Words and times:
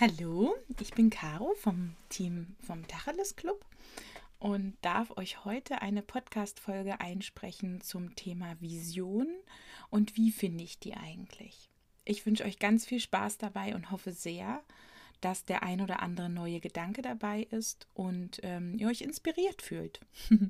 Hallo, 0.00 0.56
ich 0.80 0.90
bin 0.90 1.08
Caro 1.08 1.54
vom 1.54 1.94
Team 2.08 2.56
vom 2.66 2.84
Tacheles 2.88 3.36
Club 3.36 3.64
und 4.40 4.76
darf 4.82 5.16
euch 5.16 5.44
heute 5.44 5.82
eine 5.82 6.02
Podcast-Folge 6.02 7.00
einsprechen 7.00 7.80
zum 7.80 8.16
Thema 8.16 8.60
Vision 8.60 9.28
und 9.90 10.16
wie 10.16 10.32
finde 10.32 10.64
ich 10.64 10.80
die 10.80 10.94
eigentlich. 10.94 11.70
Ich 12.04 12.26
wünsche 12.26 12.44
euch 12.44 12.58
ganz 12.58 12.84
viel 12.84 12.98
Spaß 12.98 13.38
dabei 13.38 13.76
und 13.76 13.92
hoffe 13.92 14.12
sehr, 14.12 14.64
dass 15.20 15.44
der 15.44 15.62
ein 15.62 15.80
oder 15.80 16.02
andere 16.02 16.28
neue 16.28 16.58
Gedanke 16.58 17.00
dabei 17.00 17.44
ist 17.52 17.86
und 17.94 18.40
ähm, 18.42 18.76
ihr 18.76 18.88
euch 18.88 19.02
inspiriert 19.02 19.62
fühlt. 19.62 20.00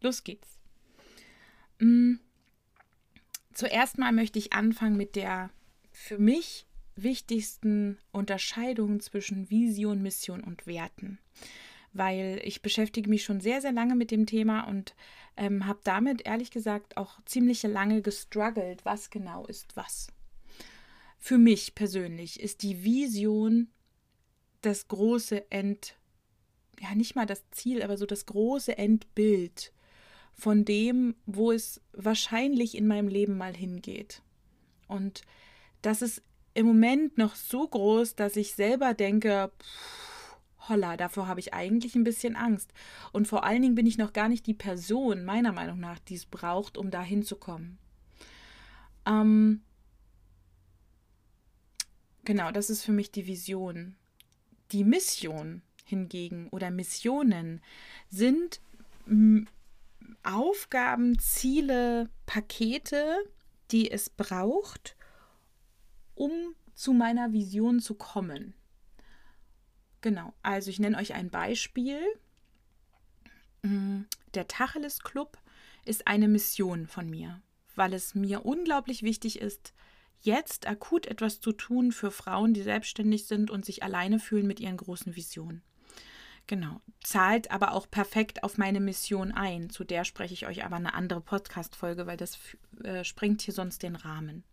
Los 0.00 0.24
geht's. 0.24 0.58
Mm. 1.78 2.14
Zuerst 3.54 3.96
mal 3.96 4.10
möchte 4.10 4.40
ich 4.40 4.54
anfangen 4.54 4.96
mit 4.96 5.14
der 5.14 5.50
für 5.92 6.18
mich 6.18 6.66
wichtigsten 6.96 7.98
Unterscheidungen 8.12 9.00
zwischen 9.00 9.50
Vision, 9.50 10.02
Mission 10.02 10.42
und 10.42 10.66
Werten. 10.66 11.18
Weil 11.92 12.40
ich 12.44 12.62
beschäftige 12.62 13.08
mich 13.08 13.24
schon 13.24 13.40
sehr, 13.40 13.60
sehr 13.60 13.72
lange 13.72 13.94
mit 13.94 14.10
dem 14.10 14.26
Thema 14.26 14.62
und 14.62 14.94
ähm, 15.36 15.66
habe 15.66 15.80
damit 15.84 16.26
ehrlich 16.26 16.50
gesagt 16.50 16.96
auch 16.96 17.22
ziemlich 17.24 17.62
lange 17.62 18.02
gestruggelt, 18.02 18.84
was 18.84 19.10
genau 19.10 19.46
ist 19.46 19.76
was. 19.76 20.08
Für 21.18 21.38
mich 21.38 21.74
persönlich 21.74 22.40
ist 22.40 22.62
die 22.62 22.84
Vision 22.84 23.68
das 24.62 24.88
große 24.88 25.50
End, 25.50 25.96
ja 26.80 26.94
nicht 26.94 27.14
mal 27.14 27.26
das 27.26 27.48
Ziel, 27.50 27.82
aber 27.82 27.96
so 27.96 28.06
das 28.06 28.26
große 28.26 28.76
Endbild 28.76 29.72
von 30.34 30.64
dem, 30.64 31.14
wo 31.24 31.50
es 31.52 31.80
wahrscheinlich 31.92 32.76
in 32.76 32.86
meinem 32.86 33.08
Leben 33.08 33.38
mal 33.38 33.54
hingeht. 33.56 34.22
Und 34.86 35.22
das 35.82 36.02
ist 36.02 36.22
im 36.56 36.66
Moment 36.66 37.18
noch 37.18 37.34
so 37.34 37.68
groß, 37.68 38.14
dass 38.14 38.34
ich 38.34 38.54
selber 38.54 38.94
denke, 38.94 39.52
pff, 39.60 40.36
holla, 40.68 40.96
davor 40.96 41.28
habe 41.28 41.38
ich 41.38 41.52
eigentlich 41.52 41.94
ein 41.94 42.04
bisschen 42.04 42.34
Angst. 42.34 42.72
Und 43.12 43.28
vor 43.28 43.44
allen 43.44 43.60
Dingen 43.60 43.74
bin 43.74 43.86
ich 43.86 43.98
noch 43.98 44.14
gar 44.14 44.28
nicht 44.28 44.46
die 44.46 44.54
Person, 44.54 45.24
meiner 45.26 45.52
Meinung 45.52 45.78
nach, 45.78 45.98
die 45.98 46.14
es 46.14 46.24
braucht, 46.24 46.78
um 46.78 46.90
da 46.90 47.02
hinzukommen. 47.02 47.78
Ähm, 49.04 49.60
genau, 52.24 52.50
das 52.50 52.70
ist 52.70 52.84
für 52.84 52.92
mich 52.92 53.10
die 53.10 53.26
Vision. 53.26 53.94
Die 54.72 54.82
Mission 54.82 55.60
hingegen 55.84 56.48
oder 56.48 56.70
Missionen 56.70 57.60
sind 58.08 58.60
Aufgaben, 60.22 61.18
Ziele, 61.18 62.08
Pakete, 62.24 63.18
die 63.70 63.90
es 63.90 64.08
braucht, 64.08 64.95
um 66.16 66.32
zu 66.74 66.92
meiner 66.92 67.32
Vision 67.32 67.78
zu 67.80 67.94
kommen. 67.94 68.54
Genau, 70.00 70.34
also 70.42 70.70
ich 70.70 70.80
nenne 70.80 70.98
euch 70.98 71.14
ein 71.14 71.30
Beispiel. 71.30 72.00
Mm, 73.62 74.02
der 74.34 74.48
Tacheles 74.48 75.00
Club 75.00 75.38
ist 75.84 76.06
eine 76.06 76.28
Mission 76.28 76.86
von 76.86 77.08
mir, 77.08 77.40
weil 77.76 77.94
es 77.94 78.14
mir 78.14 78.44
unglaublich 78.44 79.02
wichtig 79.02 79.40
ist, 79.40 79.72
jetzt 80.20 80.66
akut 80.66 81.06
etwas 81.06 81.40
zu 81.40 81.52
tun 81.52 81.92
für 81.92 82.10
Frauen, 82.10 82.54
die 82.54 82.62
selbstständig 82.62 83.26
sind 83.26 83.50
und 83.50 83.64
sich 83.64 83.82
alleine 83.82 84.18
fühlen 84.18 84.46
mit 84.46 84.60
ihren 84.60 84.76
großen 84.76 85.16
Visionen. 85.16 85.62
Genau, 86.46 86.80
zahlt 87.02 87.50
aber 87.50 87.72
auch 87.72 87.90
perfekt 87.90 88.44
auf 88.44 88.56
meine 88.56 88.80
Mission 88.80 89.32
ein. 89.32 89.68
Zu 89.68 89.82
der 89.82 90.04
spreche 90.04 90.34
ich 90.34 90.46
euch 90.46 90.64
aber 90.64 90.76
eine 90.76 90.94
andere 90.94 91.20
Podcast-Folge, 91.20 92.06
weil 92.06 92.16
das 92.16 92.38
äh, 92.84 93.02
sprengt 93.02 93.42
hier 93.42 93.54
sonst 93.54 93.82
den 93.82 93.96
Rahmen. 93.96 94.44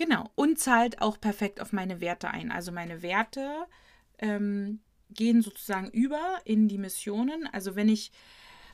Genau, 0.00 0.30
und 0.34 0.58
zahlt 0.58 1.02
auch 1.02 1.20
perfekt 1.20 1.60
auf 1.60 1.74
meine 1.74 2.00
Werte 2.00 2.30
ein. 2.30 2.50
Also 2.50 2.72
meine 2.72 3.02
Werte 3.02 3.66
ähm, 4.18 4.80
gehen 5.10 5.42
sozusagen 5.42 5.90
über 5.90 6.38
in 6.46 6.68
die 6.68 6.78
Missionen. 6.78 7.46
Also 7.52 7.76
wenn 7.76 7.90
ich, 7.90 8.10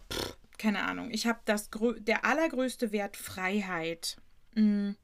pff, 0.09 0.37
keine 0.57 0.85
Ahnung, 0.85 1.11
ich 1.11 1.27
habe 1.27 1.41
der 1.99 2.25
allergrößte 2.25 2.93
Wert 2.93 3.17
Freiheit. 3.17 4.19
Mh, 4.55 4.63
mm, 4.63 4.97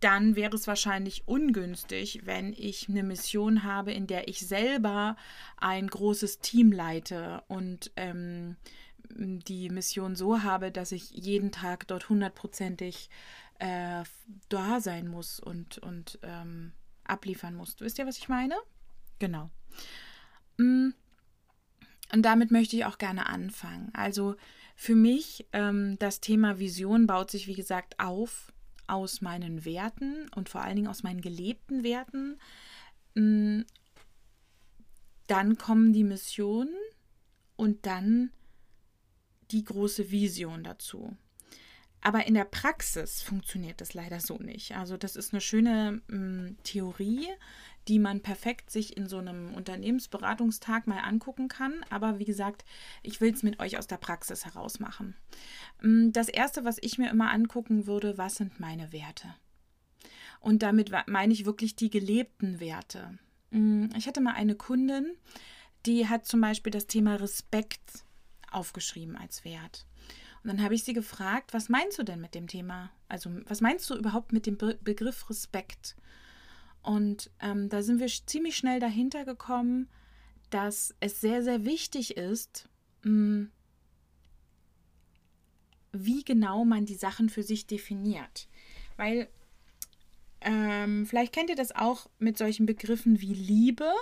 dann 0.00 0.34
wäre 0.34 0.56
es 0.56 0.66
wahrscheinlich 0.66 1.28
ungünstig, 1.28 2.22
wenn 2.24 2.54
ich 2.54 2.88
eine 2.88 3.02
Mission 3.02 3.62
habe, 3.62 3.92
in 3.92 4.06
der 4.06 4.28
ich 4.28 4.40
selber 4.40 5.14
ein 5.58 5.88
großes 5.88 6.38
Team 6.38 6.72
leite 6.72 7.42
und 7.48 7.92
ähm, 7.96 8.56
die 9.10 9.68
Mission 9.68 10.16
so 10.16 10.42
habe, 10.42 10.72
dass 10.72 10.90
ich 10.90 11.10
jeden 11.10 11.52
Tag 11.52 11.86
dort 11.86 12.08
hundertprozentig 12.08 13.10
äh, 13.60 14.04
da 14.48 14.80
sein 14.80 15.06
muss 15.06 15.38
und, 15.38 15.78
und 15.78 16.18
ähm, 16.22 16.72
abliefern 17.04 17.54
muss. 17.54 17.76
Wisst 17.78 17.98
ihr, 17.98 18.06
was 18.06 18.18
ich 18.18 18.28
meine? 18.28 18.54
Genau. 19.18 19.50
Mm. 20.56 20.90
Und 22.12 22.22
damit 22.22 22.50
möchte 22.50 22.74
ich 22.74 22.86
auch 22.86 22.98
gerne 22.98 23.26
anfangen. 23.26 23.90
Also 23.92 24.34
für 24.74 24.94
mich, 24.94 25.46
ähm, 25.52 25.96
das 25.98 26.20
Thema 26.20 26.58
Vision 26.58 27.06
baut 27.06 27.30
sich, 27.30 27.46
wie 27.46 27.54
gesagt, 27.54 28.00
auf 28.00 28.52
aus 28.86 29.20
meinen 29.20 29.64
Werten 29.64 30.28
und 30.34 30.48
vor 30.48 30.62
allen 30.62 30.74
Dingen 30.74 30.88
aus 30.88 31.04
meinen 31.04 31.20
gelebten 31.20 31.84
Werten. 31.84 32.38
Mm. 33.14 33.60
Dann 35.28 35.58
kommen 35.58 35.92
die 35.92 36.02
Missionen 36.02 36.74
und 37.56 37.86
dann 37.86 38.32
die 39.52 39.62
große 39.62 40.10
Vision 40.10 40.64
dazu. 40.64 41.16
Aber 42.02 42.26
in 42.26 42.34
der 42.34 42.44
Praxis 42.44 43.22
funktioniert 43.22 43.80
das 43.80 43.94
leider 43.94 44.20
so 44.20 44.38
nicht. 44.38 44.76
Also 44.76 44.96
das 44.96 45.16
ist 45.16 45.32
eine 45.32 45.40
schöne 45.40 46.00
ähm, 46.10 46.56
Theorie, 46.64 47.26
die 47.88 47.98
man 47.98 48.20
perfekt 48.20 48.70
sich 48.70 48.96
in 48.96 49.06
so 49.06 49.18
einem 49.18 49.54
Unternehmensberatungstag 49.54 50.86
mal 50.86 51.00
angucken 51.00 51.48
kann. 51.48 51.84
Aber 51.90 52.18
wie 52.18 52.24
gesagt, 52.24 52.64
ich 53.02 53.20
will 53.20 53.32
es 53.32 53.42
mit 53.42 53.60
euch 53.60 53.78
aus 53.78 53.86
der 53.86 53.98
Praxis 53.98 54.44
heraus 54.44 54.80
machen. 54.80 55.14
Ähm, 55.82 56.12
das 56.12 56.28
Erste, 56.28 56.64
was 56.64 56.78
ich 56.80 56.98
mir 56.98 57.10
immer 57.10 57.30
angucken 57.30 57.86
würde, 57.86 58.16
was 58.16 58.36
sind 58.36 58.60
meine 58.60 58.92
Werte? 58.92 59.34
Und 60.40 60.62
damit 60.62 60.90
meine 61.06 61.32
ich 61.34 61.44
wirklich 61.44 61.76
die 61.76 61.90
gelebten 61.90 62.60
Werte. 62.60 63.18
Ähm, 63.52 63.90
ich 63.96 64.06
hatte 64.06 64.22
mal 64.22 64.34
eine 64.34 64.54
Kundin, 64.54 65.16
die 65.86 66.08
hat 66.08 66.26
zum 66.26 66.40
Beispiel 66.40 66.70
das 66.70 66.86
Thema 66.86 67.16
Respekt 67.16 68.04
aufgeschrieben 68.50 69.16
als 69.16 69.44
Wert. 69.44 69.86
Und 70.42 70.48
dann 70.48 70.62
habe 70.62 70.74
ich 70.74 70.84
sie 70.84 70.94
gefragt, 70.94 71.52
was 71.52 71.68
meinst 71.68 71.98
du 71.98 72.02
denn 72.02 72.20
mit 72.20 72.34
dem 72.34 72.46
Thema? 72.46 72.90
Also, 73.08 73.30
was 73.46 73.60
meinst 73.60 73.88
du 73.90 73.96
überhaupt 73.96 74.32
mit 74.32 74.46
dem 74.46 74.56
Be 74.56 74.78
Begriff 74.82 75.28
Respekt? 75.28 75.96
Und 76.82 77.30
ähm, 77.40 77.68
da 77.68 77.82
sind 77.82 78.00
wir 78.00 78.08
ziemlich 78.08 78.56
schnell 78.56 78.80
dahinter 78.80 79.24
gekommen, 79.24 79.88
dass 80.48 80.94
es 81.00 81.20
sehr, 81.20 81.42
sehr 81.42 81.64
wichtig 81.64 82.16
ist, 82.16 82.68
mh, 83.02 83.10
hm, 83.10 83.50
wie 85.92 86.22
genau 86.24 86.64
man 86.64 86.86
die 86.86 86.94
Sachen 86.94 87.28
für 87.28 87.42
sich 87.42 87.66
definiert. 87.66 88.48
Weil 88.96 89.28
ähm, 90.40 91.04
vielleicht 91.06 91.32
kennt 91.32 91.50
ihr 91.50 91.56
das 91.56 91.74
auch 91.74 92.08
mit 92.18 92.38
solchen 92.38 92.64
Begriffen 92.64 93.20
wie 93.20 93.34
Liebe. 93.34 93.92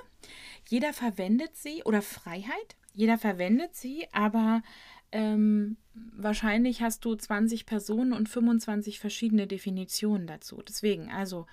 Jeder 0.69 0.93
verwendet 0.93 1.56
sie 1.56 1.82
oder 1.84 2.03
Freiheit. 2.03 2.77
Jeder 2.94 3.19
verwendet 3.19 3.75
sie, 3.75 4.06
aber 4.12 4.62
ähm, 5.12 5.76
wahrscheinlich 5.94 6.82
hast 6.82 7.04
du 7.04 7.14
20 7.14 7.66
Personen 7.66 8.12
und 8.12 8.28
25 8.28 8.98
verschiedene 8.98 9.46
Definitionen 9.46 10.26
dazu. 10.26 10.62
Deswegen, 10.66 11.10
also, 11.10 11.46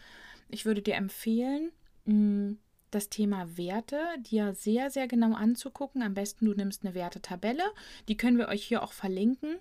ich 0.49 0.65
würde 0.65 0.81
dir 0.81 0.95
empfehlen, 0.95 1.71
mm, 2.05 2.53
das 2.91 3.09
Thema 3.09 3.57
Werte 3.57 3.99
dir 4.19 4.53
sehr, 4.53 4.89
sehr 4.89 5.07
genau 5.07 5.33
anzugucken. 5.33 6.01
Am 6.01 6.13
besten 6.13 6.45
du 6.45 6.53
nimmst 6.53 6.85
eine 6.85 6.95
Wertetabelle. 6.95 7.63
Die 8.07 8.17
können 8.17 8.37
wir 8.37 8.47
euch 8.47 8.63
hier 8.63 8.83
auch 8.83 8.93
verlinken. 8.93 9.57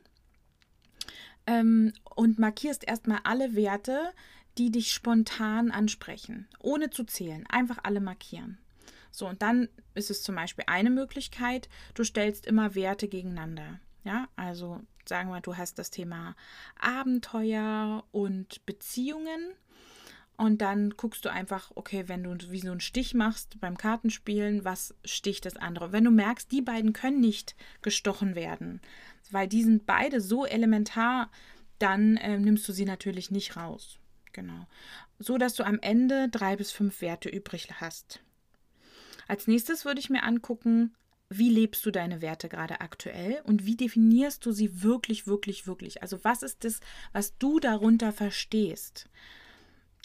Ähm, 1.47 1.93
und 2.15 2.39
markierst 2.39 2.87
erstmal 2.87 3.21
alle 3.25 3.55
Werte, 3.55 4.13
die 4.57 4.71
dich 4.71 4.93
spontan 4.93 5.71
ansprechen, 5.71 6.49
ohne 6.61 6.91
zu 6.91 7.05
zählen. 7.05 7.45
Einfach 7.49 7.79
alle 7.83 8.01
markieren. 8.01 8.59
So, 9.15 9.29
und 9.29 9.43
dann 9.43 9.69
ist 9.95 10.11
es 10.11 10.25
zum 10.25 10.35
Beispiel 10.35 10.65
eine 10.67 10.91
Möglichkeit, 10.91 11.69
du 11.95 12.03
stellst 12.03 12.47
immer 12.47 12.75
Werte 12.75 13.07
gegeneinander. 13.07 13.79
Ja, 14.03 14.27
also 14.35 14.81
sagen 15.09 15.31
wir, 15.31 15.41
du 15.41 15.57
hast 15.57 15.79
das 15.79 15.91
Thema 15.91 16.35
Abenteuer 16.81 18.05
und 18.11 18.67
Beziehungen. 18.67 19.53
Und 20.37 20.63
dann 20.63 20.91
guckst 20.91 21.25
du 21.25 21.29
einfach, 21.31 21.71
okay, 21.77 22.09
wenn 22.09 22.25
du 22.25 22.37
wie 22.51 22.59
so 22.59 22.73
einen 22.73 22.81
Stich 22.81 23.15
machst 23.15 23.61
beim 23.61 23.79
Kartenspielen, 23.79 24.65
was 24.65 24.97
sticht 25.05 25.47
das 25.47 25.57
andere? 25.57 25.93
Wenn 25.93 26.03
du 26.03 26.11
merkst, 26.11 26.51
die 26.51 26.61
beiden 26.61 26.93
können 26.93 27.21
nicht 27.21 27.55
gestochen 27.83 28.35
werden, 28.35 28.81
weil 29.31 29.47
die 29.47 29.63
sind 29.63 29.87
beide 29.87 30.21
so 30.21 30.45
elementar, 30.45 31.31
dann 31.79 32.17
äh, 32.17 32.37
nimmst 32.37 32.69
du 32.69 32.73
sie 32.73 32.85
natürlich 32.85 33.31
nicht 33.31 33.57
raus. 33.57 34.01
Genau. 34.33 34.67
So 35.21 35.39
dass 35.39 35.55
du 35.55 35.63
am 35.63 35.79
Ende 35.81 36.29
drei 36.29 36.57
bis 36.57 36.73
fünf 36.73 37.01
Werte 37.01 37.29
übrig 37.29 37.69
hast. 37.81 38.21
Als 39.29 39.47
nächstes 39.47 39.85
würde 39.85 40.01
ich 40.01 40.11
mir 40.11 40.23
angucken, 40.23 40.95
wie 41.29 41.49
lebst 41.49 41.85
du 41.87 41.91
deine 41.91 42.21
Werte 42.21 42.49
gerade 42.49 42.81
aktuell 42.81 43.41
und 43.45 43.65
wie 43.65 43.77
definierst 43.77 44.45
du 44.45 44.53
sie 44.53 44.83
wirklich, 44.83 45.27
wirklich, 45.27 45.67
wirklich? 45.67 46.03
Also 46.03 46.23
was 46.23 46.43
ist 46.43 46.65
das, 46.65 46.81
was 47.13 47.37
du 47.39 47.59
darunter 47.59 48.13
verstehst? 48.13 49.09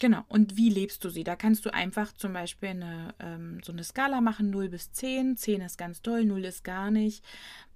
Genau. 0.00 0.24
Und 0.28 0.56
wie 0.56 0.70
lebst 0.70 1.04
du 1.04 1.10
sie? 1.10 1.24
Da 1.24 1.36
kannst 1.36 1.66
du 1.66 1.74
einfach 1.74 2.12
zum 2.14 2.32
Beispiel 2.32 2.70
eine, 2.70 3.14
ähm, 3.20 3.60
so 3.62 3.70
eine 3.70 3.84
Skala 3.84 4.22
machen, 4.22 4.48
0 4.48 4.70
bis 4.70 4.92
10. 4.92 5.36
10 5.36 5.60
ist 5.60 5.76
ganz 5.76 6.00
toll, 6.00 6.24
0 6.24 6.46
ist 6.46 6.64
gar 6.64 6.90
nicht. 6.90 7.22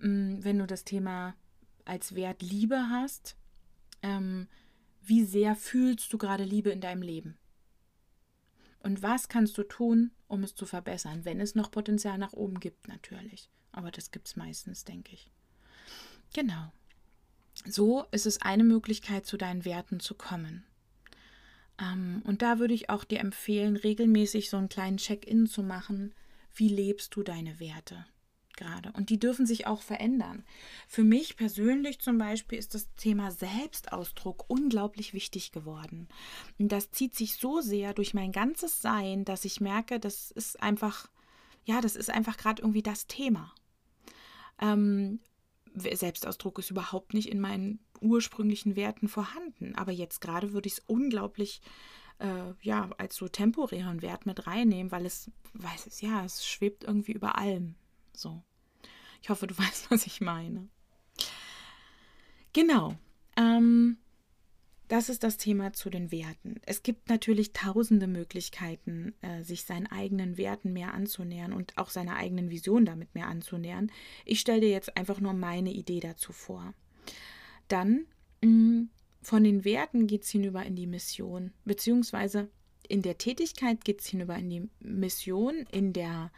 Ähm, 0.02 0.42
wenn 0.42 0.58
du 0.58 0.66
das 0.66 0.84
Thema 0.84 1.34
als 1.84 2.14
Wert 2.14 2.40
Liebe 2.40 2.88
hast, 2.88 3.36
ähm, 4.02 4.48
wie 5.02 5.22
sehr 5.24 5.54
fühlst 5.54 6.10
du 6.14 6.18
gerade 6.18 6.44
Liebe 6.44 6.70
in 6.70 6.80
deinem 6.80 7.02
Leben? 7.02 7.36
Und 8.84 9.02
was 9.02 9.28
kannst 9.28 9.56
du 9.56 9.62
tun, 9.62 10.10
um 10.28 10.44
es 10.44 10.54
zu 10.54 10.66
verbessern, 10.66 11.24
wenn 11.24 11.40
es 11.40 11.54
noch 11.54 11.70
Potenzial 11.70 12.18
nach 12.18 12.34
oben 12.34 12.60
gibt, 12.60 12.86
natürlich. 12.86 13.48
Aber 13.72 13.90
das 13.90 14.10
gibt 14.10 14.28
es 14.28 14.36
meistens, 14.36 14.84
denke 14.84 15.14
ich. 15.14 15.30
Genau. 16.34 16.70
So 17.64 18.04
ist 18.10 18.26
es 18.26 18.42
eine 18.42 18.62
Möglichkeit, 18.62 19.24
zu 19.24 19.38
deinen 19.38 19.64
Werten 19.64 20.00
zu 20.00 20.14
kommen. 20.14 20.64
Ähm, 21.80 22.20
und 22.26 22.42
da 22.42 22.58
würde 22.58 22.74
ich 22.74 22.90
auch 22.90 23.04
dir 23.04 23.20
empfehlen, 23.20 23.76
regelmäßig 23.76 24.50
so 24.50 24.58
einen 24.58 24.68
kleinen 24.68 24.98
Check-in 24.98 25.46
zu 25.46 25.62
machen. 25.62 26.14
Wie 26.54 26.68
lebst 26.68 27.16
du 27.16 27.22
deine 27.22 27.58
Werte 27.60 28.04
gerade? 28.56 28.92
Und 28.92 29.10
die 29.10 29.18
dürfen 29.18 29.46
sich 29.46 29.66
auch 29.66 29.82
verändern. 29.82 30.44
Für 30.88 31.04
mich 31.04 31.36
persönlich 31.36 32.00
zum 32.00 32.18
Beispiel 32.18 32.58
ist 32.58 32.74
das 32.74 32.92
Thema 32.94 33.30
Selbstausdruck 33.30 34.44
unglaublich 34.48 35.14
wichtig 35.14 35.52
geworden. 35.52 36.08
Und 36.58 36.72
das 36.72 36.90
zieht 36.90 37.14
sich 37.14 37.36
so 37.36 37.60
sehr 37.60 37.94
durch 37.94 38.14
mein 38.14 38.32
ganzes 38.32 38.80
Sein, 38.80 39.24
dass 39.24 39.44
ich 39.44 39.60
merke, 39.60 40.00
das 40.00 40.30
ist 40.30 40.62
einfach, 40.62 41.08
ja, 41.64 41.80
das 41.80 41.96
ist 41.96 42.10
einfach 42.10 42.36
gerade 42.36 42.62
irgendwie 42.62 42.82
das 42.82 43.06
Thema. 43.06 43.54
Ähm, 44.60 45.20
Selbstausdruck 45.74 46.58
ist 46.60 46.70
überhaupt 46.70 47.14
nicht 47.14 47.28
in 47.28 47.40
meinen 47.40 47.80
ursprünglichen 48.00 48.76
Werten 48.76 49.08
vorhanden. 49.08 49.74
Aber 49.74 49.92
jetzt 49.92 50.20
gerade 50.20 50.52
würde 50.52 50.68
ich 50.68 50.74
es 50.74 50.82
unglaublich 50.86 51.60
äh, 52.18 52.54
ja, 52.62 52.90
als 52.98 53.16
so 53.16 53.28
temporären 53.28 54.02
Wert 54.02 54.26
mit 54.26 54.46
reinnehmen, 54.46 54.92
weil 54.92 55.06
es, 55.06 55.30
weiß 55.54 55.86
es, 55.86 56.00
ja, 56.00 56.24
es 56.24 56.46
schwebt 56.46 56.84
irgendwie 56.84 57.12
über 57.12 57.38
allem. 57.38 57.74
So. 58.14 58.42
Ich 59.22 59.30
hoffe, 59.30 59.46
du 59.46 59.56
weißt, 59.58 59.90
was 59.90 60.06
ich 60.06 60.20
meine. 60.20 60.68
Genau. 62.52 62.94
Ähm, 63.36 63.98
das 64.88 65.08
ist 65.08 65.24
das 65.24 65.38
Thema 65.38 65.72
zu 65.72 65.88
den 65.88 66.12
Werten. 66.12 66.60
Es 66.66 66.82
gibt 66.82 67.08
natürlich 67.08 67.52
tausende 67.52 68.06
Möglichkeiten, 68.06 69.14
äh, 69.22 69.42
sich 69.42 69.64
seinen 69.64 69.86
eigenen 69.86 70.36
Werten 70.36 70.72
mehr 70.72 70.92
anzunähern 70.92 71.52
und 71.52 71.76
auch 71.78 71.88
seiner 71.88 72.16
eigenen 72.16 72.50
Vision 72.50 72.84
damit 72.84 73.14
mehr 73.14 73.28
anzunähern. 73.28 73.90
Ich 74.24 74.40
stelle 74.40 74.60
dir 74.60 74.70
jetzt 74.70 74.96
einfach 74.96 75.20
nur 75.20 75.32
meine 75.32 75.72
Idee 75.72 76.00
dazu 76.00 76.32
vor. 76.32 76.74
Dann 77.68 78.06
mh, 78.42 78.50
mm, 78.50 78.90
von 79.22 79.42
den 79.42 79.64
Werten 79.64 80.06
geht 80.06 80.24
es 80.24 80.30
hinüber 80.30 80.64
in 80.64 80.76
die 80.76 80.86
Mission, 80.86 81.52
beziehungsweise 81.64 82.50
in 82.86 83.00
der 83.00 83.16
Tätigkeit 83.16 83.82
geht 83.84 84.02
es 84.02 84.06
hinüber 84.06 84.36
in 84.36 84.50
die 84.50 84.68
Mission, 84.80 85.64
in 85.72 85.94
der 85.94 86.30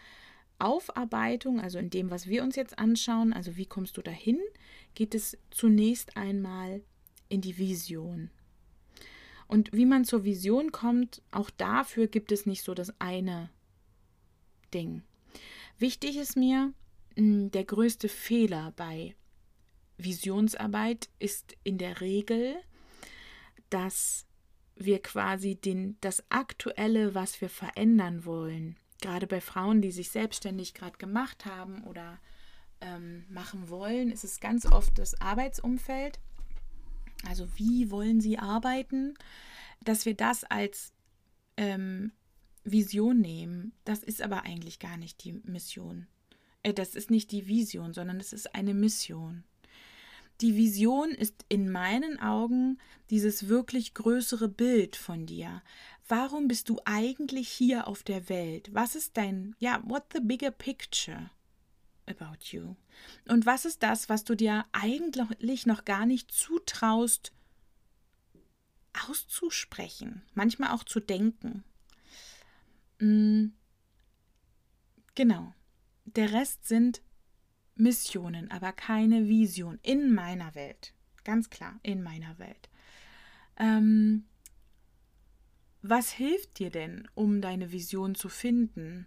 Aufarbeitung, 0.58 1.60
also 1.60 1.78
in 1.78 1.90
dem, 1.90 2.10
was 2.10 2.26
wir 2.26 2.42
uns 2.42 2.56
jetzt 2.56 2.78
anschauen, 2.78 3.32
also 3.32 3.56
wie 3.56 3.66
kommst 3.66 3.96
du 3.96 4.02
dahin, 4.02 4.38
geht 4.94 5.14
es 5.14 5.36
zunächst 5.50 6.16
einmal 6.16 6.82
in 7.28 7.40
die 7.40 7.58
Vision. 7.58 8.30
Und 9.48 9.72
wie 9.72 9.86
man 9.86 10.04
zur 10.04 10.24
Vision 10.24 10.72
kommt, 10.72 11.22
auch 11.30 11.50
dafür 11.50 12.08
gibt 12.08 12.32
es 12.32 12.46
nicht 12.46 12.62
so 12.62 12.74
das 12.74 12.92
eine 13.00 13.50
Ding. 14.74 15.02
Wichtig 15.78 16.16
ist 16.16 16.36
mir, 16.36 16.72
hm, 17.16 17.50
der 17.50 17.64
größte 17.64 18.08
Fehler 18.08 18.72
bei 18.76 19.14
Visionsarbeit 19.98 21.08
ist 21.18 21.56
in 21.64 21.78
der 21.78 22.00
Regel, 22.00 22.56
dass 23.70 24.26
wir 24.74 25.00
quasi 25.00 25.54
den, 25.54 25.96
das 26.00 26.24
Aktuelle, 26.28 27.14
was 27.14 27.40
wir 27.40 27.48
verändern 27.48 28.24
wollen, 28.24 28.76
gerade 29.06 29.28
bei 29.28 29.40
Frauen, 29.40 29.82
die 29.82 29.92
sich 29.92 30.10
selbstständig 30.10 30.74
gerade 30.74 30.98
gemacht 30.98 31.46
haben 31.46 31.84
oder 31.84 32.18
ähm, 32.80 33.24
machen 33.28 33.68
wollen, 33.68 34.10
ist 34.10 34.24
es 34.24 34.40
ganz 34.40 34.66
oft 34.66 34.98
das 34.98 35.20
Arbeitsumfeld. 35.20 36.18
Also 37.28 37.46
wie 37.56 37.92
wollen 37.92 38.20
sie 38.20 38.36
arbeiten, 38.36 39.14
dass 39.84 40.06
wir 40.06 40.14
das 40.14 40.42
als 40.42 40.92
ähm, 41.56 42.10
Vision 42.64 43.20
nehmen. 43.20 43.72
Das 43.84 44.02
ist 44.02 44.20
aber 44.20 44.42
eigentlich 44.42 44.80
gar 44.80 44.96
nicht 44.96 45.22
die 45.22 45.34
Mission. 45.44 46.08
Äh, 46.64 46.74
das 46.74 46.96
ist 46.96 47.08
nicht 47.08 47.30
die 47.30 47.46
Vision, 47.46 47.94
sondern 47.94 48.18
es 48.18 48.32
ist 48.32 48.56
eine 48.56 48.74
Mission. 48.74 49.44
Die 50.40 50.56
Vision 50.56 51.10
ist 51.10 51.46
in 51.48 51.70
meinen 51.70 52.20
Augen 52.20 52.78
dieses 53.10 53.48
wirklich 53.48 53.94
größere 53.94 54.48
Bild 54.48 54.96
von 54.96 55.26
dir. 55.26 55.62
Warum 56.08 56.46
bist 56.46 56.68
du 56.68 56.78
eigentlich 56.84 57.48
hier 57.48 57.88
auf 57.88 58.02
der 58.02 58.28
Welt? 58.28 58.68
Was 58.72 58.94
ist 58.94 59.16
dein, 59.16 59.56
ja, 59.58 59.82
what 59.84 60.04
the 60.12 60.20
bigger 60.20 60.50
picture 60.50 61.30
about 62.06 62.38
you? 62.50 62.76
Und 63.28 63.46
was 63.46 63.64
ist 63.64 63.82
das, 63.82 64.08
was 64.08 64.24
du 64.24 64.34
dir 64.34 64.66
eigentlich 64.72 65.66
noch 65.66 65.84
gar 65.84 66.06
nicht 66.06 66.32
zutraust 66.32 67.32
auszusprechen, 69.08 70.22
manchmal 70.34 70.70
auch 70.72 70.84
zu 70.84 71.00
denken? 71.00 71.64
Mm, 72.98 73.48
genau. 75.14 75.54
Der 76.04 76.32
Rest 76.32 76.66
sind 76.66 77.02
Missionen, 77.76 78.50
aber 78.50 78.72
keine 78.72 79.28
Vision 79.28 79.78
in 79.82 80.12
meiner 80.12 80.54
Welt. 80.54 80.94
Ganz 81.24 81.50
klar, 81.50 81.78
in 81.82 82.02
meiner 82.02 82.38
Welt. 82.38 82.68
Ähm, 83.58 84.24
was 85.82 86.10
hilft 86.10 86.58
dir 86.58 86.70
denn, 86.70 87.08
um 87.14 87.40
deine 87.40 87.72
Vision 87.72 88.14
zu 88.14 88.28
finden? 88.28 89.06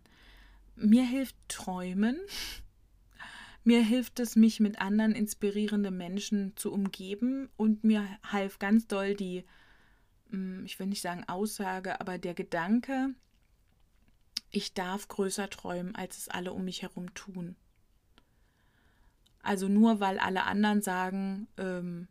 Mir 0.75 1.03
hilft 1.03 1.35
Träumen. 1.47 2.17
Mir 3.65 3.83
hilft 3.83 4.19
es, 4.21 4.37
mich 4.37 4.61
mit 4.61 4.79
anderen 4.79 5.11
inspirierenden 5.11 5.95
Menschen 5.95 6.55
zu 6.55 6.71
umgeben 6.71 7.49
und 7.57 7.83
mir 7.83 8.07
half 8.23 8.57
ganz 8.57 8.87
doll 8.87 9.15
die, 9.15 9.43
hm, 10.29 10.63
ich 10.65 10.79
will 10.79 10.87
nicht 10.87 11.01
sagen 11.01 11.25
Aussage, 11.27 11.99
aber 11.99 12.17
der 12.17 12.33
Gedanke, 12.33 13.13
ich 14.49 14.73
darf 14.73 15.09
größer 15.09 15.49
träumen, 15.49 15.93
als 15.93 16.17
es 16.17 16.29
alle 16.29 16.53
um 16.53 16.63
mich 16.63 16.81
herum 16.81 17.13
tun. 17.13 17.57
Also 19.41 19.67
nur 19.67 19.99
weil 19.99 20.19
alle 20.19 20.43
anderen 20.43 20.81
sagen, 20.81 21.47
ähm, 21.57 22.07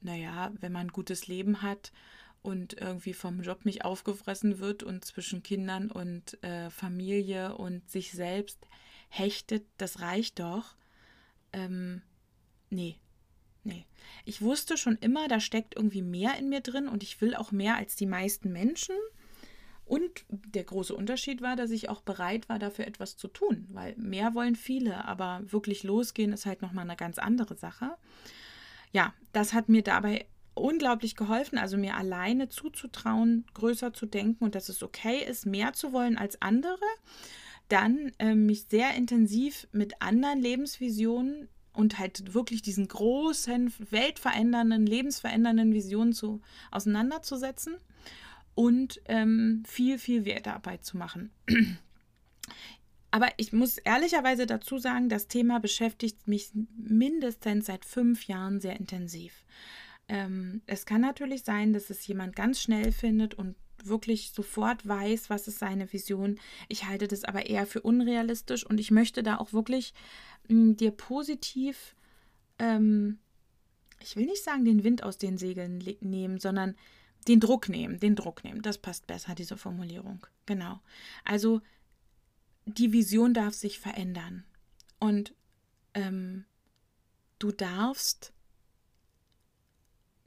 naja, 0.00 0.52
wenn 0.60 0.72
man 0.72 0.86
ein 0.88 0.92
gutes 0.92 1.26
Leben 1.28 1.62
hat 1.62 1.92
und 2.42 2.74
irgendwie 2.74 3.14
vom 3.14 3.40
Job 3.40 3.64
nicht 3.64 3.84
aufgefressen 3.84 4.58
wird 4.58 4.82
und 4.82 5.04
zwischen 5.04 5.42
Kindern 5.42 5.90
und 5.90 6.42
äh, 6.42 6.70
Familie 6.70 7.56
und 7.56 7.88
sich 7.88 8.12
selbst 8.12 8.66
hechtet, 9.08 9.64
das 9.78 10.00
reicht 10.00 10.40
doch. 10.40 10.74
Ähm, 11.52 12.02
nee, 12.70 12.96
nee. 13.62 13.86
Ich 14.24 14.42
wusste 14.42 14.76
schon 14.76 14.96
immer, 14.96 15.28
da 15.28 15.38
steckt 15.38 15.76
irgendwie 15.76 16.02
mehr 16.02 16.36
in 16.38 16.48
mir 16.48 16.60
drin 16.60 16.88
und 16.88 17.02
ich 17.02 17.20
will 17.20 17.36
auch 17.36 17.52
mehr 17.52 17.76
als 17.76 17.94
die 17.94 18.06
meisten 18.06 18.50
Menschen. 18.52 18.96
Und 19.92 20.24
der 20.30 20.64
große 20.64 20.94
Unterschied 20.94 21.42
war, 21.42 21.54
dass 21.54 21.70
ich 21.70 21.90
auch 21.90 22.00
bereit 22.00 22.48
war, 22.48 22.58
dafür 22.58 22.86
etwas 22.86 23.18
zu 23.18 23.28
tun, 23.28 23.66
weil 23.72 23.94
mehr 23.98 24.34
wollen 24.34 24.56
viele, 24.56 25.04
aber 25.04 25.42
wirklich 25.44 25.82
losgehen 25.82 26.32
ist 26.32 26.46
halt 26.46 26.62
nochmal 26.62 26.84
eine 26.84 26.96
ganz 26.96 27.18
andere 27.18 27.56
Sache. 27.56 27.90
Ja, 28.92 29.12
das 29.34 29.52
hat 29.52 29.68
mir 29.68 29.82
dabei 29.82 30.24
unglaublich 30.54 31.14
geholfen, 31.14 31.58
also 31.58 31.76
mir 31.76 31.94
alleine 31.94 32.48
zuzutrauen, 32.48 33.44
größer 33.52 33.92
zu 33.92 34.06
denken 34.06 34.42
und 34.44 34.54
dass 34.54 34.70
es 34.70 34.82
okay 34.82 35.26
ist, 35.28 35.44
mehr 35.44 35.74
zu 35.74 35.92
wollen 35.92 36.16
als 36.16 36.40
andere. 36.40 36.78
Dann 37.68 38.12
äh, 38.18 38.34
mich 38.34 38.68
sehr 38.70 38.94
intensiv 38.94 39.68
mit 39.72 40.00
anderen 40.00 40.40
Lebensvisionen 40.40 41.50
und 41.74 41.98
halt 41.98 42.32
wirklich 42.32 42.62
diesen 42.62 42.88
großen, 42.88 43.74
weltverändernden, 43.90 44.86
lebensverändernden 44.86 45.74
Visionen 45.74 46.14
zu, 46.14 46.40
auseinanderzusetzen 46.70 47.76
und 48.54 49.00
ähm, 49.06 49.62
viel, 49.66 49.98
viel 49.98 50.24
Wertarbeit 50.24 50.84
zu 50.84 50.96
machen. 50.96 51.30
Aber 53.10 53.28
ich 53.36 53.52
muss 53.52 53.76
ehrlicherweise 53.76 54.46
dazu 54.46 54.78
sagen, 54.78 55.10
das 55.10 55.28
Thema 55.28 55.60
beschäftigt 55.60 56.26
mich 56.26 56.50
mindestens 56.76 57.66
seit 57.66 57.84
fünf 57.84 58.26
Jahren 58.26 58.58
sehr 58.58 58.78
intensiv. 58.80 59.44
Ähm, 60.08 60.62
es 60.66 60.86
kann 60.86 61.02
natürlich 61.02 61.44
sein, 61.44 61.74
dass 61.74 61.90
es 61.90 62.06
jemand 62.06 62.34
ganz 62.34 62.60
schnell 62.60 62.90
findet 62.90 63.34
und 63.34 63.54
wirklich 63.84 64.32
sofort 64.32 64.86
weiß, 64.86 65.28
was 65.30 65.48
ist 65.48 65.58
seine 65.58 65.92
Vision. 65.92 66.38
Ich 66.68 66.86
halte 66.86 67.08
das 67.08 67.24
aber 67.24 67.46
eher 67.46 67.66
für 67.66 67.82
unrealistisch 67.82 68.64
und 68.64 68.80
ich 68.80 68.90
möchte 68.90 69.22
da 69.22 69.36
auch 69.36 69.52
wirklich 69.52 69.92
mh, 70.48 70.54
hm, 70.54 70.76
dir 70.76 70.90
positiv, 70.90 71.94
ähm, 72.58 73.18
ich 74.00 74.16
will 74.16 74.26
nicht 74.26 74.42
sagen, 74.42 74.64
den 74.64 74.84
Wind 74.84 75.02
aus 75.02 75.18
den 75.18 75.38
Segeln 75.38 75.82
nehmen, 76.00 76.38
sondern 76.38 76.76
den 77.28 77.40
Druck 77.40 77.68
nehmen, 77.68 78.00
den 78.00 78.16
Druck 78.16 78.44
nehmen. 78.44 78.62
Das 78.62 78.78
passt 78.78 79.06
besser, 79.06 79.34
diese 79.34 79.56
Formulierung. 79.56 80.26
Genau. 80.46 80.80
Also 81.24 81.60
die 82.66 82.92
Vision 82.92 83.34
darf 83.34 83.54
sich 83.54 83.78
verändern. 83.78 84.44
Und 84.98 85.34
ähm, 85.94 86.44
du 87.38 87.50
darfst 87.50 88.32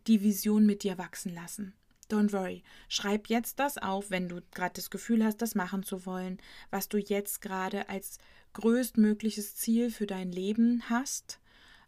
die 0.08 0.22
Vision 0.22 0.66
mit 0.66 0.84
dir 0.84 0.98
wachsen 0.98 1.34
lassen. 1.34 1.74
Don't 2.10 2.34
worry. 2.34 2.64
Schreib 2.88 3.30
jetzt 3.30 3.60
das 3.60 3.78
auf, 3.78 4.12
wenn 4.12 4.30
du 4.30 4.42
gerade 4.52 4.74
das 4.76 4.92
Gefühl 4.92 5.24
hast, 5.24 5.38
das 5.38 5.56
machen 5.56 5.82
zu 5.82 6.06
wollen, 6.06 6.38
was 6.70 6.88
du 6.88 6.98
jetzt 6.98 7.42
gerade 7.42 7.90
als 7.90 8.20
größtmögliches 8.54 9.56
Ziel 9.56 9.90
für 9.90 10.06
dein 10.06 10.32
Leben 10.32 10.84
hast 10.90 11.40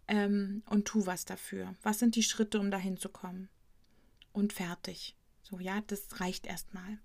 ähm, 0.08 0.64
und 0.66 0.86
tu 0.86 1.06
was 1.06 1.26
dafür. 1.26 1.76
Was 1.84 2.00
sind 2.00 2.16
die 2.16 2.24
Schritte, 2.24 2.60
um 2.60 2.72
dahin 2.72 2.98
zu 2.98 3.10
kommen? 3.10 3.50
Und 4.38 4.54
fertig. 4.54 5.16
So, 5.42 5.58
ja, 5.58 5.82
das 5.88 6.20
reicht 6.20 6.46
erstmal. 6.46 7.00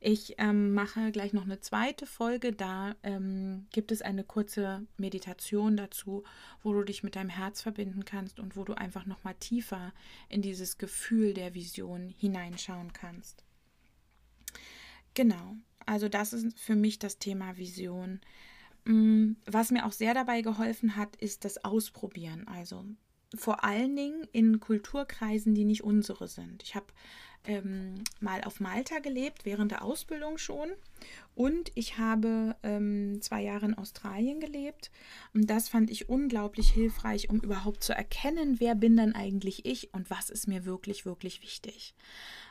Ich 0.00 0.36
ähm, 0.38 0.72
mache 0.72 1.12
gleich 1.12 1.34
noch 1.34 1.42
eine 1.42 1.60
zweite 1.60 2.06
Folge. 2.06 2.54
Da 2.54 2.94
ähm, 3.02 3.66
gibt 3.72 3.92
es 3.92 4.00
eine 4.00 4.24
kurze 4.24 4.86
Meditation 4.96 5.76
dazu, 5.76 6.24
wo 6.62 6.72
du 6.72 6.82
dich 6.82 7.02
mit 7.02 7.14
deinem 7.14 7.28
Herz 7.28 7.60
verbinden 7.60 8.06
kannst 8.06 8.40
und 8.40 8.56
wo 8.56 8.64
du 8.64 8.72
einfach 8.72 9.04
noch 9.04 9.22
mal 9.22 9.34
tiefer 9.34 9.92
in 10.30 10.40
dieses 10.40 10.78
Gefühl 10.78 11.34
der 11.34 11.52
Vision 11.52 12.08
hineinschauen 12.08 12.94
kannst. 12.94 13.44
Genau. 15.12 15.56
Also 15.84 16.08
das 16.08 16.32
ist 16.32 16.58
für 16.58 16.74
mich 16.74 16.98
das 16.98 17.18
Thema 17.18 17.58
Vision. 17.58 18.22
Mm, 18.86 19.32
was 19.44 19.72
mir 19.72 19.84
auch 19.84 19.92
sehr 19.92 20.14
dabei 20.14 20.40
geholfen 20.40 20.96
hat, 20.96 21.16
ist 21.16 21.44
das 21.44 21.66
Ausprobieren. 21.66 22.48
Also 22.48 22.86
vor 23.36 23.64
allen 23.64 23.96
Dingen 23.96 24.26
in 24.32 24.60
Kulturkreisen, 24.60 25.54
die 25.54 25.64
nicht 25.64 25.84
unsere 25.84 26.28
sind. 26.28 26.62
Ich 26.62 26.74
habe 26.74 26.86
ähm, 27.44 28.04
mal 28.20 28.42
auf 28.44 28.60
Malta 28.60 28.98
gelebt, 29.00 29.44
während 29.44 29.72
der 29.72 29.82
Ausbildung 29.82 30.38
schon. 30.38 30.70
Und 31.34 31.72
ich 31.74 31.98
habe 31.98 32.56
ähm, 32.62 33.20
zwei 33.20 33.42
Jahre 33.42 33.66
in 33.66 33.74
Australien 33.74 34.38
gelebt. 34.38 34.90
Und 35.34 35.50
das 35.50 35.68
fand 35.68 35.90
ich 35.90 36.08
unglaublich 36.08 36.70
hilfreich, 36.70 37.30
um 37.30 37.40
überhaupt 37.40 37.82
zu 37.82 37.92
erkennen, 37.94 38.60
wer 38.60 38.74
bin 38.74 38.96
dann 38.96 39.14
eigentlich 39.14 39.64
ich 39.64 39.92
und 39.94 40.10
was 40.10 40.30
ist 40.30 40.46
mir 40.46 40.64
wirklich, 40.64 41.04
wirklich 41.04 41.42
wichtig. 41.42 41.94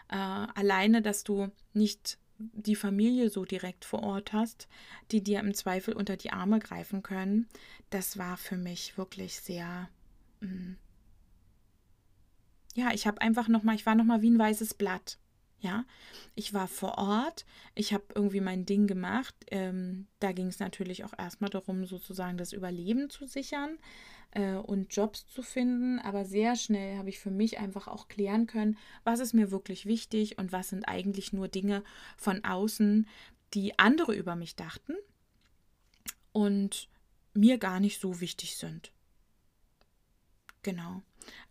Äh, 0.10 0.16
alleine, 0.16 1.02
dass 1.02 1.24
du 1.24 1.50
nicht 1.74 2.18
die 2.38 2.76
Familie 2.76 3.30
so 3.30 3.46
direkt 3.46 3.86
vor 3.86 4.02
Ort 4.02 4.34
hast, 4.34 4.68
die 5.12 5.24
dir 5.24 5.40
im 5.40 5.54
Zweifel 5.54 5.94
unter 5.94 6.18
die 6.18 6.32
Arme 6.32 6.60
greifen 6.60 7.04
können, 7.04 7.48
das 7.92 8.18
war 8.18 8.36
für 8.36 8.58
mich 8.58 8.98
wirklich 8.98 9.40
sehr 9.40 9.90
ja, 12.76 12.92
ich 12.94 13.08
habe 13.08 13.22
einfach 13.22 13.48
noch 13.48 13.64
mal, 13.64 13.76
ich 13.76 13.86
war 13.86 13.96
noch 13.96 14.06
mal 14.06 14.22
wie 14.22 14.30
ein 14.30 14.40
weißes 14.40 14.74
Blatt. 14.76 15.18
Ja, 15.60 15.86
ich 16.34 16.56
war 16.56 16.68
vor 16.68 16.98
Ort, 16.98 17.46
ich 17.76 17.94
habe 17.94 18.04
irgendwie 18.16 18.42
mein 18.42 18.66
Ding 18.66 18.88
gemacht. 18.88 19.36
Ähm, 19.52 20.08
da 20.20 20.32
ging 20.32 20.48
es 20.48 20.58
natürlich 20.58 21.04
auch 21.04 21.14
erstmal 21.16 21.52
darum, 21.52 21.86
sozusagen 21.86 22.38
das 22.38 22.52
Überleben 22.52 23.12
zu 23.12 23.28
sichern 23.28 23.78
äh, 24.32 24.54
und 24.54 24.96
Jobs 24.96 25.28
zu 25.28 25.44
finden. 25.44 26.00
Aber 26.00 26.26
sehr 26.26 26.56
schnell 26.56 26.98
habe 26.98 27.10
ich 27.10 27.20
für 27.20 27.30
mich 27.30 27.60
einfach 27.60 27.88
auch 27.88 28.08
klären 28.08 28.48
können, 28.48 28.76
was 29.04 29.20
ist 29.20 29.34
mir 29.34 29.52
wirklich 29.52 29.86
wichtig 29.86 30.40
und 30.40 30.52
was 30.52 30.70
sind 30.70 30.86
eigentlich 30.86 31.32
nur 31.32 31.48
Dinge 31.48 31.84
von 32.18 32.44
außen, 32.44 33.08
die 33.54 33.78
andere 33.78 34.16
über 34.16 34.36
mich 34.36 34.56
dachten 34.56 34.94
und 36.32 36.90
mir 37.36 37.60
gar 37.60 37.80
nicht 37.80 38.02
so 38.02 38.20
wichtig 38.20 38.58
sind. 38.58 38.92
Genau. 40.64 41.02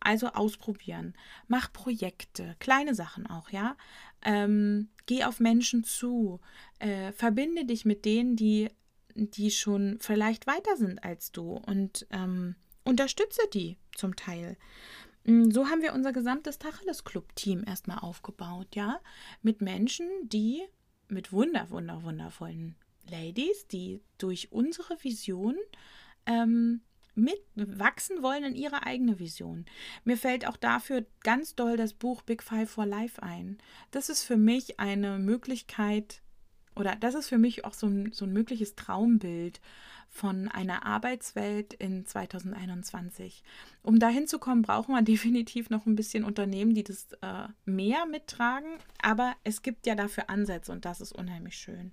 Also 0.01 0.29
ausprobieren. 0.29 1.15
Mach 1.49 1.73
Projekte, 1.73 2.57
kleine 2.59 2.95
Sachen 2.95 3.27
auch, 3.27 3.51
ja. 3.51 3.77
Ähm, 4.23 4.89
geh 5.07 5.25
auf 5.25 5.41
Menschen 5.41 5.85
zu. 5.85 6.41
Äh, 6.79 7.13
verbinde 7.13 7.65
dich 7.65 7.85
mit 7.85 8.05
denen, 8.05 8.37
die, 8.37 8.71
die 9.15 9.51
schon 9.51 9.99
vielleicht 10.01 10.47
weiter 10.47 10.77
sind 10.77 11.03
als 11.05 11.33
du 11.33 11.53
und 11.67 12.07
ähm, 12.11 12.57
unterstütze 12.85 13.43
die 13.53 13.79
zum 13.95 14.17
Teil. 14.17 14.57
Mm, 15.25 15.51
so 15.51 15.67
haben 15.67 15.83
wir 15.83 15.95
unser 15.95 16.13
gesamtes 16.13 16.59
Tacheles 16.59 17.05
Club 17.05 17.35
Team 17.37 17.65
erstmal 17.67 17.99
aufgebaut, 17.99 18.69
ja, 18.75 19.01
mit 19.43 19.61
Menschen, 19.61 20.09
die 20.25 20.63
mit 21.09 21.33
wunder, 21.33 21.71
wunder, 21.71 22.03
wundervollen 22.03 22.77
Ladies, 23.09 23.67
die 23.67 24.01
durch 24.19 24.53
unsere 24.53 25.03
Vision 25.03 25.57
ähm, 26.27 26.83
mitwachsen 27.15 28.23
wollen 28.23 28.45
in 28.45 28.55
ihre 28.55 28.85
eigene 28.85 29.19
Vision. 29.19 29.67
Mir 30.05 30.17
fällt 30.17 30.47
auch 30.47 30.57
dafür 30.57 31.05
ganz 31.23 31.55
doll 31.55 31.77
das 31.77 31.95
Buch 31.95 32.23
Big 32.23 32.43
Five 32.43 32.71
for 32.71 32.87
Life 32.87 33.23
ein. 33.23 33.59
Das 33.91 34.09
ist 34.09 34.23
für 34.23 34.37
mich 34.37 34.81
eine 34.81 35.19
Möglichkeit, 35.19 36.23
oder 36.77 36.97
das 36.97 37.15
ist 37.15 37.29
für 37.29 37.39
mich 37.39 37.65
auch 37.65 37.75
so 37.75 37.87
ein, 37.87 38.13
so 38.13 38.25
ein 38.25 38.33
mögliches 38.33 38.75
Traumbild 38.77 39.61
von 40.11 40.49
einer 40.49 40.85
Arbeitswelt 40.85 41.73
in 41.75 42.05
2021. 42.05 43.45
Um 43.83 44.01
dahin 44.01 44.27
zu 44.27 44.39
kommen, 44.39 44.63
brauchen 44.63 44.95
wir 44.95 45.03
definitiv 45.03 45.71
noch 45.71 45.87
ein 45.87 45.95
bisschen 45.95 46.25
Unternehmen, 46.25 46.75
die 46.75 46.83
das 46.83 47.13
äh, 47.23 47.49
mehr 47.65 48.07
mittragen. 48.07 48.79
Aber 49.01 49.35
es 49.45 49.63
gibt 49.63 49.87
ja 49.87 49.95
dafür 49.95 50.29
Ansätze 50.29 50.73
und 50.73 50.85
das 50.85 51.01
ist 51.01 51.13
unheimlich 51.13 51.57
schön. 51.57 51.93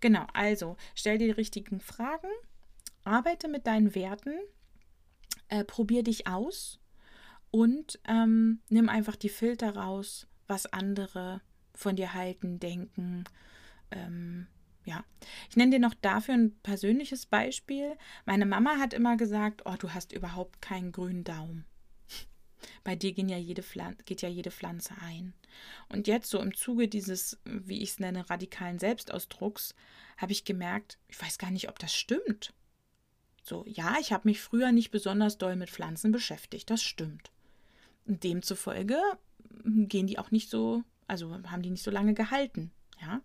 Genau, 0.00 0.26
also 0.32 0.76
stell 0.94 1.18
dir 1.18 1.26
die 1.26 1.32
richtigen 1.32 1.80
Fragen, 1.80 2.28
arbeite 3.04 3.48
mit 3.48 3.66
deinen 3.66 3.94
Werten 3.94 4.32
äh, 5.48 5.64
probier 5.64 6.02
dich 6.02 6.26
aus 6.26 6.78
und 7.50 7.98
ähm, 8.06 8.60
nimm 8.68 8.88
einfach 8.88 9.16
die 9.16 9.28
Filter 9.28 9.76
raus, 9.76 10.26
was 10.46 10.66
andere 10.66 11.40
von 11.74 11.96
dir 11.96 12.14
halten, 12.14 12.58
denken. 12.58 13.24
Ähm, 13.90 14.48
ja, 14.84 15.04
ich 15.50 15.56
nenne 15.56 15.72
dir 15.72 15.78
noch 15.78 15.94
dafür 15.94 16.34
ein 16.34 16.58
persönliches 16.62 17.26
Beispiel. 17.26 17.96
Meine 18.24 18.46
Mama 18.46 18.78
hat 18.78 18.94
immer 18.94 19.16
gesagt, 19.16 19.62
oh, 19.64 19.74
du 19.78 19.92
hast 19.92 20.12
überhaupt 20.12 20.62
keinen 20.62 20.92
grünen 20.92 21.24
Daumen. 21.24 21.64
Bei 22.84 22.96
dir 22.96 23.12
ja 23.28 23.36
jede 23.36 23.62
geht 24.04 24.22
ja 24.22 24.28
jede 24.28 24.50
Pflanze 24.50 24.94
ein. 25.00 25.34
Und 25.88 26.06
jetzt 26.06 26.30
so 26.30 26.40
im 26.40 26.54
Zuge 26.54 26.88
dieses, 26.88 27.38
wie 27.44 27.82
ich 27.82 27.90
es 27.90 28.00
nenne, 28.00 28.28
radikalen 28.28 28.78
Selbstausdrucks, 28.78 29.74
habe 30.16 30.32
ich 30.32 30.44
gemerkt, 30.44 30.98
ich 31.08 31.20
weiß 31.20 31.38
gar 31.38 31.50
nicht, 31.50 31.68
ob 31.68 31.78
das 31.78 31.94
stimmt. 31.94 32.54
So, 33.48 33.64
ja, 33.66 33.96
ich 33.98 34.12
habe 34.12 34.28
mich 34.28 34.42
früher 34.42 34.72
nicht 34.72 34.90
besonders 34.90 35.38
doll 35.38 35.56
mit 35.56 35.70
Pflanzen 35.70 36.12
beschäftigt, 36.12 36.68
das 36.68 36.82
stimmt. 36.82 37.30
Demzufolge 38.04 39.00
hm, 39.62 39.88
gehen 39.88 40.06
die 40.06 40.18
auch 40.18 40.30
nicht 40.30 40.50
so, 40.50 40.84
also 41.06 41.32
haben 41.44 41.62
die 41.62 41.70
nicht 41.70 41.82
so 41.82 41.90
lange 41.90 42.12
gehalten, 42.12 42.72
ja. 43.00 43.22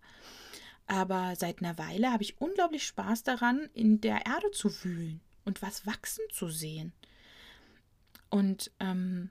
Aber 0.86 1.34
seit 1.36 1.60
einer 1.60 1.76
Weile 1.76 2.10
habe 2.10 2.22
ich 2.22 2.40
unglaublich 2.40 2.86
Spaß 2.86 3.22
daran, 3.22 3.68
in 3.74 4.00
der 4.00 4.26
Erde 4.26 4.50
zu 4.50 4.70
wühlen 4.82 5.20
und 5.44 5.60
was 5.60 5.86
wachsen 5.86 6.24
zu 6.30 6.48
sehen. 6.48 6.92
Und 8.30 8.70
ähm, 8.80 9.30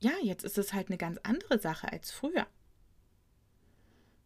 ja, 0.00 0.12
jetzt 0.22 0.44
ist 0.44 0.58
es 0.58 0.72
halt 0.74 0.88
eine 0.88 0.98
ganz 0.98 1.18
andere 1.22 1.58
Sache 1.58 1.90
als 1.90 2.10
früher. 2.10 2.46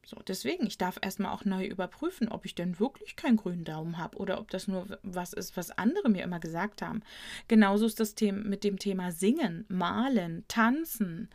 So, 0.07 0.17
deswegen, 0.27 0.67
ich 0.67 0.79
darf 0.79 0.99
erstmal 1.01 1.33
auch 1.33 1.45
neu 1.45 1.65
überprüfen, 1.67 2.29
ob 2.29 2.45
ich 2.45 2.55
denn 2.55 2.79
wirklich 2.79 3.17
keinen 3.17 3.37
grünen 3.37 3.65
Daumen 3.65 3.99
habe 3.99 4.19
oder 4.19 4.39
ob 4.39 4.51
das 4.51 4.69
nur 4.69 4.99
was 5.03 5.33
ist, 5.33 5.57
was 5.57 5.71
andere 5.71 6.09
mir 6.09 6.23
immer 6.23 6.41
gesagt 6.41 6.83
haben. 6.83 7.03
Genauso 7.49 7.87
ist 7.87 8.01
das 8.01 8.15
Thema 8.15 8.39
mit 8.39 8.65
dem 8.65 8.79
Thema 8.79 9.13
Singen, 9.13 9.65
Malen, 9.69 10.45
Tanzen, 10.49 11.29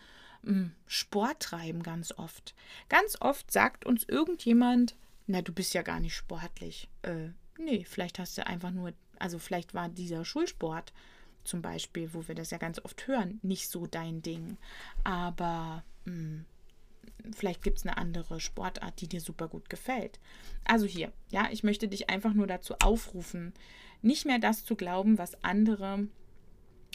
hm, 0.44 0.72
Sport 0.88 1.40
treiben 1.40 1.84
ganz 1.84 2.12
oft. 2.18 2.54
Ganz 2.90 3.18
oft 3.20 3.52
sagt 3.52 3.86
uns 3.86 4.04
irgendjemand, 4.04 4.96
na, 5.28 5.42
du 5.42 5.54
bist 5.54 5.74
ja 5.74 5.82
gar 5.82 6.00
nicht 6.00 6.16
sportlich. 6.16 6.90
Äh, 7.02 7.30
nee, 7.58 7.86
vielleicht 7.88 8.20
hast 8.20 8.38
du 8.38 8.46
einfach 8.46 8.72
nur, 8.72 8.94
also 9.18 9.40
vielleicht 9.40 9.74
war 9.74 9.90
dieser 9.90 10.26
Schulsport 10.26 10.94
zum 11.44 11.62
Beispiel, 11.62 12.14
wo 12.14 12.28
wir 12.28 12.36
das 12.36 12.52
ja 12.52 12.58
ganz 12.58 12.80
oft 12.84 13.08
hören, 13.08 13.40
nicht 13.42 13.70
so 13.70 13.88
dein 13.88 14.22
Ding. 14.22 14.58
Aber 15.04 15.84
mh, 16.06 16.14
hm, 16.14 16.46
vielleicht 17.36 17.62
gibt 17.62 17.80
es 17.80 17.86
eine 17.86 17.98
andere 17.98 18.40
Sportart, 18.40 19.02
die 19.02 19.08
dir 19.08 19.22
super 19.22 19.48
gut 19.48 19.70
gefällt. 19.70 20.20
Also 20.66 20.86
hier, 20.86 21.12
ja, 21.30 21.50
ich 21.52 21.64
möchte 21.64 21.88
dich 21.88 22.10
einfach 22.10 22.34
nur 22.34 22.48
dazu 22.48 22.76
aufrufen, 22.82 23.54
nicht 24.02 24.26
mehr 24.26 24.40
das 24.40 24.66
zu 24.66 24.76
glauben, 24.76 25.18
was 25.18 25.44
andere 25.44 26.08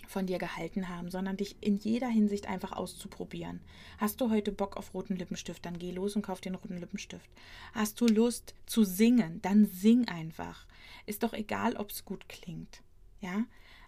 von 0.07 0.27
dir 0.27 0.39
gehalten 0.39 0.89
haben, 0.89 1.11
sondern 1.11 1.37
dich 1.37 1.57
in 1.61 1.77
jeder 1.77 2.09
Hinsicht 2.09 2.49
einfach 2.49 2.73
auszuprobieren. 2.73 3.61
Hast 3.99 4.21
du 4.21 4.31
heute 4.31 4.53
Bock 4.53 4.77
auf 4.77 4.95
roten 4.95 5.17
Lippenstift, 5.17 5.65
dann 5.65 5.79
geh 5.79 5.93
los 5.93 6.17
und 6.17 6.23
kauf 6.23 6.41
den 6.41 6.55
roten 6.55 6.77
Lippenstift. 6.77 7.29
Hast 7.73 8.01
du 8.01 8.07
Lust 8.07 8.55
zu 8.67 8.85
singen, 8.85 9.41
dann 9.43 9.67
sing 9.67 10.09
einfach. 10.09 10.67
Ist 11.07 11.23
doch 11.23 11.33
egal, 11.33 11.77
ob 11.77 11.91
es 11.91 12.05
gut 12.05 12.29
klingt. 12.29 12.83
Ja, 13.21 13.45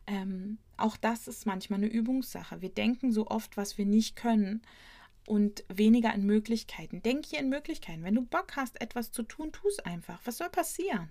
ähm, 0.07 0.59
auch 0.77 0.97
das 0.97 1.29
ist 1.29 1.47
manchmal 1.47 1.81
eine 1.81 1.89
Übungssache. 1.89 2.63
Wir 2.63 2.71
denken 2.71 3.13
so 3.13 3.27
oft, 3.27 3.57
was 3.57 3.77
wir 3.77 3.87
nicht 3.87 4.17
können 4.17 4.63
und 5.27 5.65
weniger 5.69 6.15
in 6.15 6.25
Möglichkeiten. 6.25 7.03
Denk 7.03 7.27
hier 7.27 7.41
in 7.41 7.49
Möglichkeiten. 7.49 8.05
Wenn 8.05 8.15
du 8.15 8.23
Bock 8.23 8.57
hast, 8.57 8.81
etwas 8.81 9.13
zu 9.13 9.23
tun, 9.23 9.53
tu 9.53 9.69
es 9.69 9.81
einfach. 9.81 10.21
Was 10.25 10.39
soll 10.39 10.49
passieren? 10.49 11.11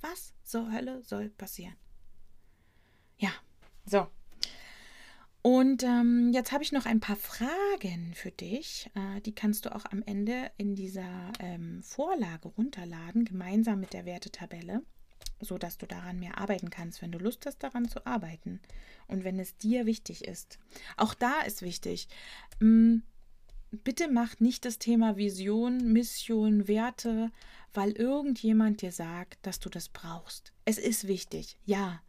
Was 0.00 0.34
zur 0.44 0.70
Hölle 0.70 1.02
soll 1.02 1.30
passieren? 1.30 1.76
Ja, 3.18 3.30
so. 3.86 4.06
Und 5.46 5.82
ähm, 5.82 6.30
jetzt 6.32 6.52
habe 6.52 6.62
ich 6.62 6.72
noch 6.72 6.86
ein 6.86 7.00
paar 7.00 7.16
Fragen 7.16 8.14
für 8.14 8.30
dich. 8.30 8.90
Äh, 8.94 9.20
die 9.20 9.34
kannst 9.34 9.66
du 9.66 9.74
auch 9.74 9.84
am 9.84 10.02
Ende 10.06 10.50
in 10.56 10.74
dieser 10.74 11.32
ähm, 11.38 11.82
Vorlage 11.82 12.48
runterladen, 12.48 13.26
gemeinsam 13.26 13.80
mit 13.80 13.92
der 13.92 14.06
Wertetabelle, 14.06 14.82
sodass 15.40 15.76
du 15.76 15.86
daran 15.86 16.18
mehr 16.18 16.38
arbeiten 16.38 16.70
kannst, 16.70 17.02
wenn 17.02 17.12
du 17.12 17.18
Lust 17.18 17.44
hast, 17.44 17.58
daran 17.58 17.86
zu 17.88 18.06
arbeiten. 18.06 18.60
Und 19.06 19.24
wenn 19.24 19.38
es 19.38 19.58
dir 19.58 19.84
wichtig 19.84 20.24
ist. 20.24 20.58
Auch 20.96 21.12
da 21.12 21.42
ist 21.42 21.60
wichtig, 21.60 22.08
mh, 22.60 22.66
hm, 22.66 23.02
bitte 23.74 24.08
macht 24.08 24.40
nicht 24.40 24.64
das 24.64 24.78
Thema 24.78 25.16
Vision, 25.16 25.92
Mission, 25.92 26.68
Werte, 26.68 27.30
weil 27.72 27.92
irgendjemand 27.92 28.82
dir 28.82 28.92
sagt, 28.92 29.44
dass 29.46 29.60
du 29.60 29.68
das 29.68 29.88
brauchst. 29.88 30.52
Es 30.64 30.78
ist 30.78 31.08
wichtig, 31.08 31.58
ja, 31.64 32.02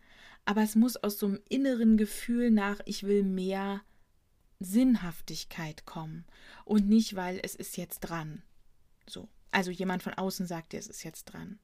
aber 0.46 0.62
es 0.62 0.76
muss 0.76 0.96
aus 0.98 1.18
so 1.18 1.26
einem 1.28 1.40
inneren 1.50 1.98
Gefühl 1.98 2.52
nach, 2.52 2.80
ich 2.86 3.04
will 3.04 3.24
mehr 3.24 3.82
Sinnhaftigkeit 4.60 5.86
kommen 5.86 6.26
und 6.64 6.88
nicht, 6.88 7.16
weil 7.16 7.40
es 7.44 7.56
ist 7.56 7.78
jetzt 7.78 8.02
dran. 8.02 8.44
So. 9.08 9.28
Also 9.52 9.72
jemand 9.72 10.04
von 10.04 10.14
außen 10.14 10.48
sagt 10.48 10.74
dir, 10.74 10.80
es 10.80 10.88
ist 10.88 11.04
jetzt 11.04 11.26
dran. 11.26 11.60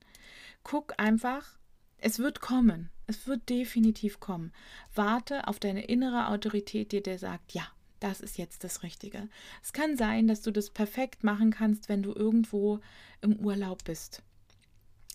Guck 0.64 0.94
einfach, 0.98 1.60
es 1.98 2.20
wird 2.20 2.40
kommen. 2.40 2.90
Es 3.06 3.28
wird 3.28 3.50
definitiv 3.50 4.20
kommen. 4.20 4.54
Warte 4.96 5.48
auf 5.48 5.60
deine 5.60 5.84
innere 5.86 6.30
Autorität, 6.30 6.94
die 6.94 7.04
dir 7.04 7.20
sagt, 7.20 7.52
ja, 7.52 7.68
das 8.02 8.20
ist 8.20 8.38
jetzt 8.38 8.64
das 8.64 8.84
Richtige. 8.84 9.30
Es 9.64 9.74
kann 9.74 9.96
sein, 9.96 10.28
dass 10.28 10.42
du 10.42 10.52
das 10.52 10.70
perfekt 10.70 11.24
machen 11.24 11.52
kannst, 11.52 11.88
wenn 11.88 12.04
du 12.04 12.14
irgendwo 12.14 12.80
im 13.22 13.38
Urlaub 13.38 13.84
bist 13.86 14.24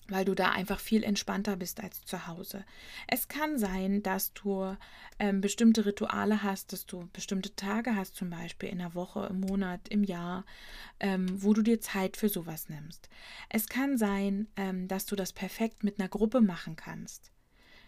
weil 0.09 0.25
du 0.25 0.35
da 0.35 0.51
einfach 0.51 0.81
viel 0.81 1.03
entspannter 1.03 1.57
bist 1.57 1.83
als 1.83 2.05
zu 2.05 2.27
Hause. 2.27 2.65
Es 3.07 3.29
kann 3.29 3.59
sein, 3.59 4.03
dass 4.03 4.33
du 4.35 4.77
ähm, 5.19 5.41
bestimmte 5.41 5.85
Rituale 5.87 6.43
hast, 6.43 6.73
dass 6.73 6.87
du 6.87 7.09
bestimmte 7.13 7.55
Tage 7.57 7.97
hast, 7.97 8.15
zum 8.15 8.31
Beispiel 8.31 8.69
in 8.69 8.79
der 8.79 8.95
Woche, 8.95 9.27
im 9.31 9.41
Monat, 9.41 9.89
im 9.89 10.05
Jahr, 10.05 10.45
ähm, 11.01 11.27
wo 11.43 11.53
du 11.53 11.63
dir 11.63 11.81
Zeit 11.81 12.17
für 12.17 12.29
sowas 12.29 12.69
nimmst. 12.69 13.09
Es 13.49 13.69
kann 13.69 13.99
sein, 13.99 14.49
ähm, 14.57 14.89
dass 14.89 15.07
du 15.07 15.17
das 15.17 15.33
perfekt 15.33 15.83
mit 15.83 15.99
einer 15.99 16.09
Gruppe 16.09 16.41
machen 16.41 16.77
kannst. 16.77 17.33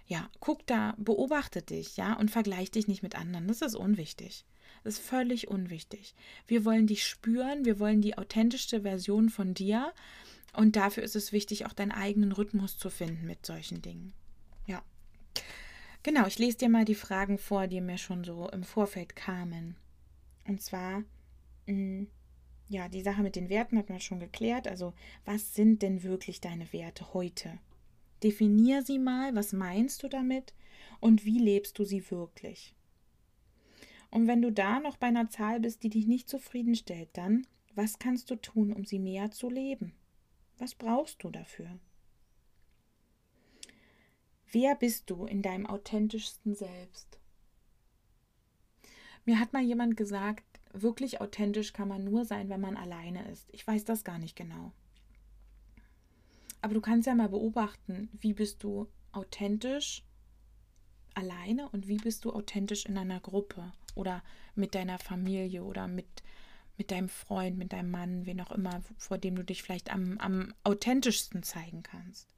Ja, 0.07 0.31
guck 0.41 0.67
da, 0.67 0.95
beobachte 0.97 1.61
dich, 1.61 1.99
ja, 1.99 2.15
und 2.15 2.31
vergleich 2.31 2.71
dich 2.71 2.89
nicht 2.89 3.03
mit 3.03 3.15
anderen. 3.15 3.47
Das 3.47 3.61
ist 3.61 3.75
unwichtig. 3.75 4.47
Das 4.85 4.95
ist 4.95 5.07
völlig 5.07 5.49
unwichtig. 5.49 6.15
Wir 6.47 6.65
wollen 6.65 6.87
dich 6.87 7.07
spüren, 7.07 7.65
wir 7.65 7.79
wollen 7.79 8.01
die 8.01 8.17
authentischste 8.17 8.83
Version 8.83 9.29
von 9.29 9.55
dir 9.55 9.93
und 10.53 10.77
dafür 10.77 11.03
ist 11.03 11.17
es 11.17 11.33
wichtig, 11.33 11.67
auch 11.67 11.73
deinen 11.73 11.93
eigenen 11.93 12.33
Rhythmus 12.33 12.79
zu 12.79 12.91
finden 12.91 13.27
mit 13.27 13.45
solchen 13.45 13.83
Dingen. 13.83 14.13
Ja. 14.67 14.83
Genau, 16.03 16.27
ich 16.27 16.39
lese 16.39 16.59
dir 16.59 16.69
mal 16.69 16.85
die 16.85 16.95
Fragen 16.95 17.39
vor, 17.39 17.67
die 17.67 17.81
mir 17.81 17.99
schon 17.99 18.25
so 18.25 18.49
im 18.49 18.65
Vorfeld 18.65 19.15
kamen. 19.15 19.77
Und 20.47 20.63
zwar, 20.63 21.05
mh, 21.67 21.75
mm, 21.75 22.07
ja, 22.71 22.89
die 22.89 23.03
Sache 23.03 23.23
mit 23.23 23.35
den 23.35 23.49
Werten 23.49 23.79
hat 23.79 23.89
man 23.89 24.01
schon 24.01 24.21
geklärt. 24.21 24.69
Also, 24.69 24.93
was 25.25 25.55
sind 25.55 25.83
denn 25.83 26.03
wirklich 26.03 26.41
deine 26.41 26.71
Werte 26.73 27.15
heute? 27.15 27.59
Definier 28.23 28.83
sie 28.83 28.99
mal, 28.99 29.35
was 29.35 29.53
meinst 29.53 30.03
du 30.03 30.09
damit 30.09 30.53
und 31.01 31.25
wie 31.25 31.39
lebst 31.39 31.79
du 31.79 31.85
sie 31.85 32.11
wirklich? 32.11 32.75
Und 34.11 34.27
wenn 34.27 34.43
du 34.43 34.51
da 34.51 34.81
noch 34.81 34.97
bei 34.97 35.09
einer 35.09 35.29
Zahl 35.29 35.61
bist, 35.61 35.83
die 35.83 35.91
dich 35.91 36.07
nicht 36.07 36.29
zufriedenstellt, 36.29 37.11
dann, 37.13 37.47
was 37.75 37.99
kannst 37.99 38.31
du 38.31 38.37
tun, 38.37 38.73
um 38.73 38.85
sie 38.85 38.99
mehr 38.99 39.31
zu 39.31 39.51
leben? 39.51 39.95
Was 40.59 40.75
brauchst 40.75 41.23
du 41.23 41.31
dafür? 41.31 41.79
Wer 44.51 44.75
bist 44.77 45.11
du 45.11 45.27
in 45.27 45.43
deinem 45.43 45.67
authentischsten 45.67 46.55
Selbst? 46.55 47.19
Mir 49.27 49.39
hat 49.39 49.53
mal 49.53 49.63
jemand 49.63 49.97
gesagt, 49.97 50.45
wirklich 50.73 51.21
authentisch 51.21 51.75
kann 51.75 51.89
man 51.89 52.05
nur 52.05 52.25
sein, 52.25 52.49
wenn 52.49 52.61
man 52.61 52.77
alleine 52.77 53.31
ist. 53.31 53.47
Ich 53.53 53.67
weiß 53.67 53.85
das 53.85 54.05
gar 54.05 54.19
nicht 54.19 54.37
genau. 54.37 54.73
Aber 56.63 56.75
du 56.75 56.81
kannst 56.81 57.07
ja 57.07 57.15
mal 57.15 57.29
beobachten, 57.29 58.09
wie 58.21 58.33
bist 58.33 58.63
du 58.63 58.89
authentisch 59.13 60.08
alleine 61.19 61.69
und 61.71 61.89
wie 61.89 61.99
bist 61.99 62.25
du 62.25 62.33
authentisch 62.33 62.87
in 62.87 62.97
einer 62.97 63.21
Gruppe 63.21 63.73
oder 63.95 64.23
mit 64.55 64.75
deiner 64.75 64.99
Familie 64.99 65.63
oder 65.65 65.89
mit 65.89 66.07
mit 66.79 66.93
deinem 66.93 67.09
Freund, 67.09 67.59
mit 67.59 67.73
deinem 67.73 67.91
Mann, 67.91 68.25
wen 68.25 68.41
auch 68.41 68.53
immer, 68.53 68.83
vor 68.97 69.19
dem 69.19 69.35
du 69.35 69.43
dich 69.43 69.63
vielleicht 69.63 69.93
am, 69.93 70.17
am 70.19 70.55
authentischsten 70.63 71.43
zeigen 71.43 71.83
kannst. 71.83 72.29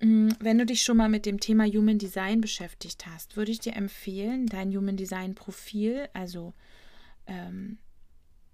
Mm, 0.00 0.28
wenn 0.40 0.58
du 0.58 0.66
dich 0.66 0.82
schon 0.82 0.98
mal 0.98 1.08
mit 1.08 1.24
dem 1.24 1.40
Thema 1.40 1.64
Human 1.64 1.98
Design 1.98 2.42
beschäftigt 2.42 3.06
hast, 3.06 3.36
würde 3.36 3.50
ich 3.50 3.60
dir 3.60 3.74
empfehlen, 3.74 4.46
dein 4.46 4.76
Human 4.76 4.98
Design 4.98 5.34
Profil, 5.34 6.08
also 6.12 6.52
ähm, 7.26 7.78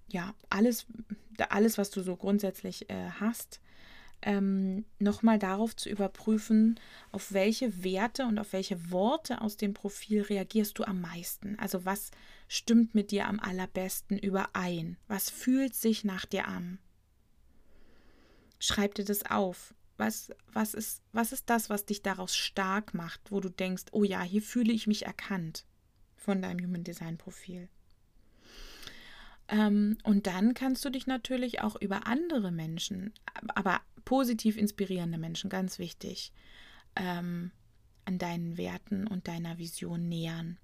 ja, 0.08 0.34
alles, 0.48 0.86
alles, 1.48 1.78
was 1.78 1.90
du 1.90 2.02
so 2.02 2.14
grundsätzlich 2.14 2.88
äh, 2.90 3.10
hast, 3.18 3.60
ähm, 4.22 4.84
nochmal 4.98 5.38
darauf 5.38 5.74
zu 5.76 5.88
überprüfen, 5.88 6.78
auf 7.12 7.32
welche 7.32 7.82
Werte 7.82 8.26
und 8.26 8.38
auf 8.38 8.52
welche 8.52 8.90
Worte 8.90 9.40
aus 9.40 9.56
dem 9.56 9.74
Profil 9.74 10.22
reagierst 10.22 10.78
du 10.78 10.84
am 10.84 11.00
meisten. 11.00 11.58
Also 11.58 11.84
was 11.84 12.10
stimmt 12.48 12.94
mit 12.94 13.10
dir 13.10 13.26
am 13.26 13.40
allerbesten 13.40 14.18
überein? 14.18 14.96
Was 15.08 15.30
fühlt 15.30 15.74
sich 15.74 16.04
nach 16.04 16.26
dir 16.26 16.48
an? 16.48 16.78
Schreib 18.58 18.94
dir 18.94 19.04
das 19.04 19.24
auf. 19.30 19.74
Was, 19.96 20.30
was, 20.52 20.74
ist, 20.74 21.02
was 21.12 21.32
ist 21.32 21.50
das, 21.50 21.68
was 21.68 21.84
dich 21.84 22.02
daraus 22.02 22.34
stark 22.34 22.94
macht, 22.94 23.30
wo 23.30 23.40
du 23.40 23.50
denkst, 23.50 23.84
oh 23.92 24.04
ja, 24.04 24.22
hier 24.22 24.42
fühle 24.42 24.72
ich 24.72 24.86
mich 24.86 25.04
erkannt 25.04 25.66
von 26.16 26.40
deinem 26.40 26.64
Human 26.64 26.84
Design 26.84 27.18
Profil? 27.18 27.68
Ähm, 29.50 29.98
und 30.04 30.26
dann 30.26 30.54
kannst 30.54 30.84
du 30.84 30.90
dich 30.90 31.06
natürlich 31.06 31.60
auch 31.60 31.76
über 31.76 32.06
andere 32.06 32.52
Menschen, 32.52 33.12
aber 33.54 33.80
positiv 34.04 34.56
inspirierende 34.56 35.18
Menschen, 35.18 35.50
ganz 35.50 35.78
wichtig, 35.78 36.32
ähm, 36.96 37.52
an 38.04 38.18
deinen 38.18 38.56
Werten 38.56 39.06
und 39.06 39.28
deiner 39.28 39.58
Vision 39.58 40.08
nähern. 40.08 40.58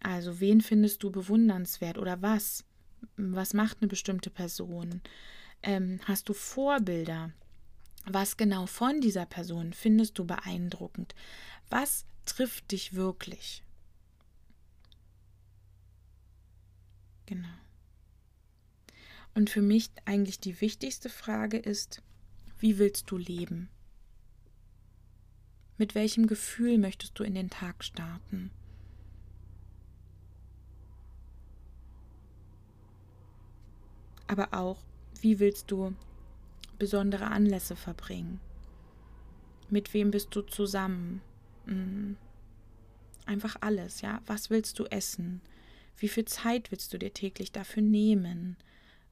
Also 0.00 0.40
wen 0.40 0.60
findest 0.60 1.02
du 1.02 1.10
bewundernswert 1.10 1.98
oder 1.98 2.22
was? 2.22 2.64
Was 3.16 3.54
macht 3.54 3.78
eine 3.80 3.88
bestimmte 3.88 4.30
Person? 4.30 5.00
Ähm, 5.62 6.00
hast 6.04 6.28
du 6.28 6.32
Vorbilder? 6.32 7.32
Was 8.06 8.36
genau 8.36 8.66
von 8.66 9.00
dieser 9.00 9.26
Person 9.26 9.72
findest 9.72 10.18
du 10.18 10.24
beeindruckend? 10.24 11.14
Was 11.68 12.06
trifft 12.24 12.72
dich 12.72 12.94
wirklich? 12.94 13.62
Genau. 17.26 17.48
Und 19.34 19.50
für 19.50 19.62
mich 19.62 19.90
eigentlich 20.04 20.40
die 20.40 20.60
wichtigste 20.60 21.08
Frage 21.08 21.58
ist, 21.58 22.02
wie 22.60 22.78
willst 22.78 23.10
du 23.10 23.16
leben? 23.16 23.68
Mit 25.78 25.94
welchem 25.94 26.26
Gefühl 26.26 26.78
möchtest 26.78 27.18
du 27.18 27.24
in 27.24 27.34
den 27.34 27.48
Tag 27.48 27.82
starten? 27.82 28.50
Aber 34.26 34.52
auch, 34.52 34.78
wie 35.22 35.40
willst 35.40 35.70
du 35.70 35.94
besondere 36.78 37.26
Anlässe 37.26 37.76
verbringen? 37.76 38.40
Mit 39.70 39.92
wem 39.94 40.10
bist 40.10 40.34
du 40.36 40.42
zusammen? 40.42 41.22
Mhm. 41.66 42.16
Einfach 43.26 43.56
alles, 43.60 44.02
ja. 44.02 44.20
Was 44.26 44.50
willst 44.50 44.78
du 44.78 44.84
essen? 44.84 45.40
Wie 45.96 46.08
viel 46.08 46.26
Zeit 46.26 46.70
willst 46.70 46.92
du 46.92 46.98
dir 46.98 47.12
täglich 47.12 47.52
dafür 47.52 47.82
nehmen? 47.82 48.56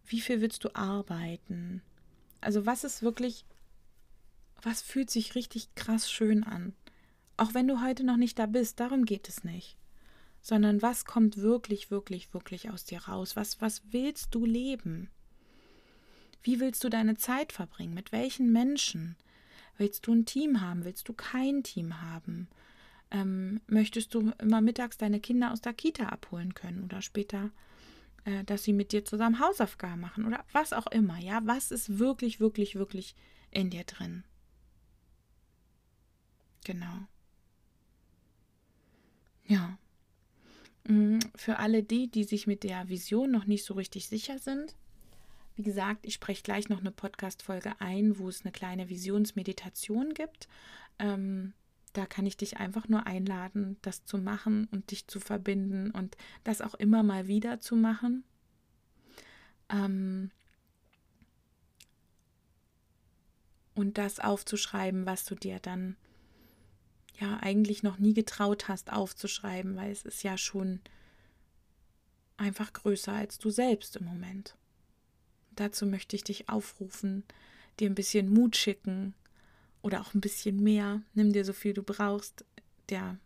Wie 0.06 0.20
viel 0.20 0.40
willst 0.40 0.64
du 0.64 0.74
arbeiten? 0.74 1.82
Also 2.48 2.64
was 2.64 2.82
ist 2.82 3.02
wirklich, 3.02 3.44
was 4.62 4.80
fühlt 4.80 5.10
sich 5.10 5.34
richtig 5.34 5.74
krass 5.74 6.10
schön 6.10 6.44
an? 6.44 6.72
Auch 7.36 7.52
wenn 7.52 7.68
du 7.68 7.82
heute 7.82 8.04
noch 8.04 8.16
nicht 8.16 8.38
da 8.38 8.46
bist, 8.46 8.80
darum 8.80 9.04
geht 9.04 9.28
es 9.28 9.44
nicht. 9.44 9.76
Sondern 10.40 10.80
was 10.80 11.04
kommt 11.04 11.36
wirklich, 11.36 11.90
wirklich, 11.90 12.32
wirklich 12.32 12.70
aus 12.70 12.86
dir 12.86 13.00
raus? 13.00 13.36
Was, 13.36 13.60
was 13.60 13.82
willst 13.90 14.34
du 14.34 14.46
leben? 14.46 15.10
Wie 16.42 16.58
willst 16.58 16.82
du 16.84 16.88
deine 16.88 17.18
Zeit 17.18 17.52
verbringen? 17.52 17.92
Mit 17.92 18.12
welchen 18.12 18.50
Menschen? 18.50 19.16
Willst 19.76 20.06
du 20.06 20.14
ein 20.14 20.24
Team 20.24 20.62
haben? 20.62 20.86
Willst 20.86 21.06
du 21.06 21.12
kein 21.12 21.62
Team 21.62 22.00
haben? 22.00 22.48
Ähm, 23.10 23.60
möchtest 23.66 24.14
du 24.14 24.32
immer 24.38 24.62
mittags 24.62 24.96
deine 24.96 25.20
Kinder 25.20 25.52
aus 25.52 25.60
der 25.60 25.74
Kita 25.74 26.06
abholen 26.06 26.54
können 26.54 26.82
oder 26.82 27.02
später 27.02 27.50
äh, 28.24 28.44
dass 28.44 28.64
sie 28.64 28.72
mit 28.72 28.92
dir 28.92 29.04
zusammen 29.04 29.40
Hausaufgaben 29.40 30.00
machen 30.00 30.26
oder 30.26 30.44
was 30.52 30.72
auch 30.72 30.86
immer. 30.88 31.18
Ja, 31.18 31.40
was 31.44 31.70
ist 31.70 31.98
wirklich, 31.98 32.40
wirklich, 32.40 32.76
wirklich 32.76 33.14
in 33.50 33.70
dir 33.70 33.84
drin? 33.84 34.24
Genau. 36.64 37.06
Ja. 39.46 39.78
Mm, 40.84 41.18
für 41.34 41.58
alle 41.58 41.82
die, 41.82 42.10
die 42.10 42.24
sich 42.24 42.46
mit 42.46 42.62
der 42.62 42.88
Vision 42.88 43.30
noch 43.30 43.46
nicht 43.46 43.64
so 43.64 43.74
richtig 43.74 44.08
sicher 44.08 44.38
sind, 44.38 44.74
wie 45.58 45.64
gesagt, 45.64 46.06
ich 46.06 46.14
spreche 46.14 46.44
gleich 46.44 46.68
noch 46.68 46.78
eine 46.78 46.92
Podcast-Folge 46.92 47.80
ein, 47.80 48.20
wo 48.20 48.28
es 48.28 48.42
eine 48.42 48.52
kleine 48.52 48.88
Visionsmeditation 48.88 50.14
gibt. 50.14 50.46
Ähm, 51.00 51.52
da 51.98 52.06
kann 52.06 52.26
ich 52.26 52.36
dich 52.36 52.58
einfach 52.58 52.86
nur 52.88 53.08
einladen, 53.08 53.76
das 53.82 54.04
zu 54.04 54.18
machen 54.18 54.68
und 54.70 54.92
dich 54.92 55.08
zu 55.08 55.18
verbinden 55.18 55.90
und 55.90 56.16
das 56.44 56.60
auch 56.60 56.74
immer 56.74 57.02
mal 57.02 57.26
wieder 57.26 57.58
zu 57.58 57.74
machen. 57.74 58.22
Ähm 59.68 60.30
und 63.74 63.98
das 63.98 64.20
aufzuschreiben, 64.20 65.06
was 65.06 65.24
du 65.24 65.34
dir 65.34 65.58
dann 65.58 65.96
ja 67.18 67.38
eigentlich 67.38 67.82
noch 67.82 67.98
nie 67.98 68.14
getraut 68.14 68.68
hast 68.68 68.92
aufzuschreiben, 68.92 69.74
weil 69.74 69.90
es 69.90 70.04
ist 70.04 70.22
ja 70.22 70.38
schon 70.38 70.80
einfach 72.36 72.72
größer 72.72 73.12
als 73.12 73.40
du 73.40 73.50
selbst 73.50 73.96
im 73.96 74.04
Moment. 74.04 74.56
Dazu 75.56 75.84
möchte 75.84 76.14
ich 76.14 76.22
dich 76.22 76.48
aufrufen, 76.48 77.24
dir 77.80 77.90
ein 77.90 77.96
bisschen 77.96 78.32
Mut 78.32 78.54
schicken 78.56 79.14
oder 79.88 80.02
auch 80.02 80.12
ein 80.12 80.20
bisschen 80.20 80.62
mehr. 80.62 81.00
Nimm 81.14 81.32
dir 81.32 81.46
so 81.46 81.54
viel 81.54 81.72
du 81.72 81.82
brauchst. 81.82 82.44
Der 82.90 83.16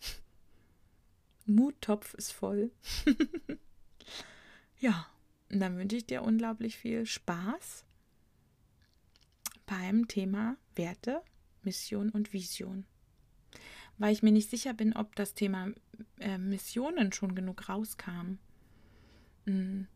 Muttopf 1.46 2.12
ist 2.14 2.32
voll. 2.32 2.72
ja, 4.80 5.06
und 5.48 5.60
dann 5.60 5.76
wünsche 5.76 5.94
ich 5.94 6.06
dir 6.06 6.22
unglaublich 6.22 6.76
viel 6.76 7.06
Spaß 7.06 7.84
beim 9.66 10.08
Thema 10.08 10.56
Werte, 10.74 11.22
Mission 11.62 12.10
und 12.10 12.32
Vision. 12.32 12.84
Weil 13.96 14.12
ich 14.12 14.24
mir 14.24 14.32
nicht 14.32 14.50
sicher 14.50 14.74
bin, 14.74 14.94
ob 14.94 15.14
das 15.14 15.34
Thema 15.34 15.68
äh, 16.18 16.36
Missionen 16.36 17.12
schon 17.12 17.36
genug 17.36 17.68
rauskam. 17.68 18.38
Mhm. 19.44 19.86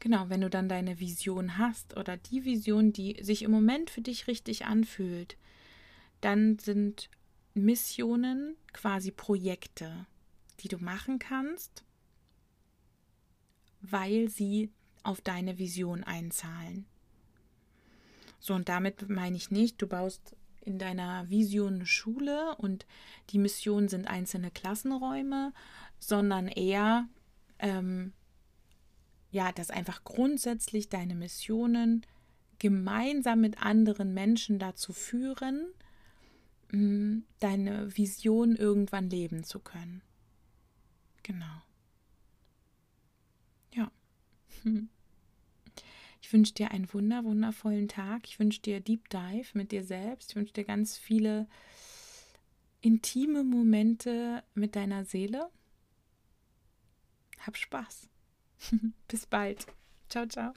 Genau, 0.00 0.28
wenn 0.28 0.40
du 0.40 0.50
dann 0.50 0.68
deine 0.68 0.98
Vision 0.98 1.56
hast 1.56 1.96
oder 1.96 2.16
die 2.16 2.44
Vision, 2.44 2.92
die 2.92 3.16
sich 3.22 3.42
im 3.42 3.52
Moment 3.52 3.90
für 3.90 4.00
dich 4.00 4.26
richtig 4.26 4.64
anfühlt, 4.64 5.36
dann 6.20 6.58
sind 6.58 7.10
Missionen 7.54 8.56
quasi 8.72 9.10
Projekte, 9.10 10.06
die 10.60 10.68
du 10.68 10.78
machen 10.78 11.18
kannst, 11.18 11.84
weil 13.80 14.28
sie 14.28 14.70
auf 15.02 15.20
deine 15.20 15.58
Vision 15.58 16.04
einzahlen. 16.04 16.86
So, 18.40 18.54
und 18.54 18.68
damit 18.68 19.08
meine 19.08 19.36
ich 19.36 19.50
nicht, 19.50 19.80
du 19.82 19.86
baust 19.86 20.36
in 20.60 20.78
deiner 20.78 21.28
Vision 21.30 21.76
eine 21.76 21.86
Schule 21.86 22.54
und 22.56 22.86
die 23.30 23.38
Mission 23.38 23.88
sind 23.88 24.06
einzelne 24.06 24.50
Klassenräume, 24.50 25.52
sondern 25.98 26.46
eher, 26.48 27.08
ähm, 27.58 28.12
ja, 29.30 29.50
dass 29.52 29.70
einfach 29.70 30.04
grundsätzlich 30.04 30.88
deine 30.88 31.14
Missionen 31.14 32.04
gemeinsam 32.58 33.40
mit 33.40 33.62
anderen 33.62 34.14
Menschen 34.14 34.58
dazu 34.58 34.92
führen, 34.92 35.66
deine 36.70 37.96
Vision 37.96 38.54
irgendwann 38.54 39.08
leben 39.08 39.44
zu 39.44 39.58
können. 39.58 40.02
Genau. 41.22 41.62
Ja. 43.74 43.90
Ich 46.20 46.32
wünsche 46.32 46.52
dir 46.52 46.72
einen 46.72 46.92
wunder, 46.92 47.24
wundervollen 47.24 47.88
Tag. 47.88 48.26
Ich 48.26 48.38
wünsche 48.38 48.60
dir 48.60 48.80
Deep 48.80 49.08
Dive 49.08 49.56
mit 49.56 49.70
dir 49.70 49.84
selbst. 49.84 50.30
Ich 50.30 50.36
wünsche 50.36 50.52
dir 50.52 50.64
ganz 50.64 50.96
viele 50.96 51.46
intime 52.80 53.44
Momente 53.44 54.42
mit 54.54 54.76
deiner 54.76 55.04
Seele. 55.04 55.48
Hab 57.38 57.56
Spaß. 57.56 58.08
Bis 59.08 59.26
bald. 59.26 59.66
Ciao, 60.08 60.26
ciao. 60.26 60.52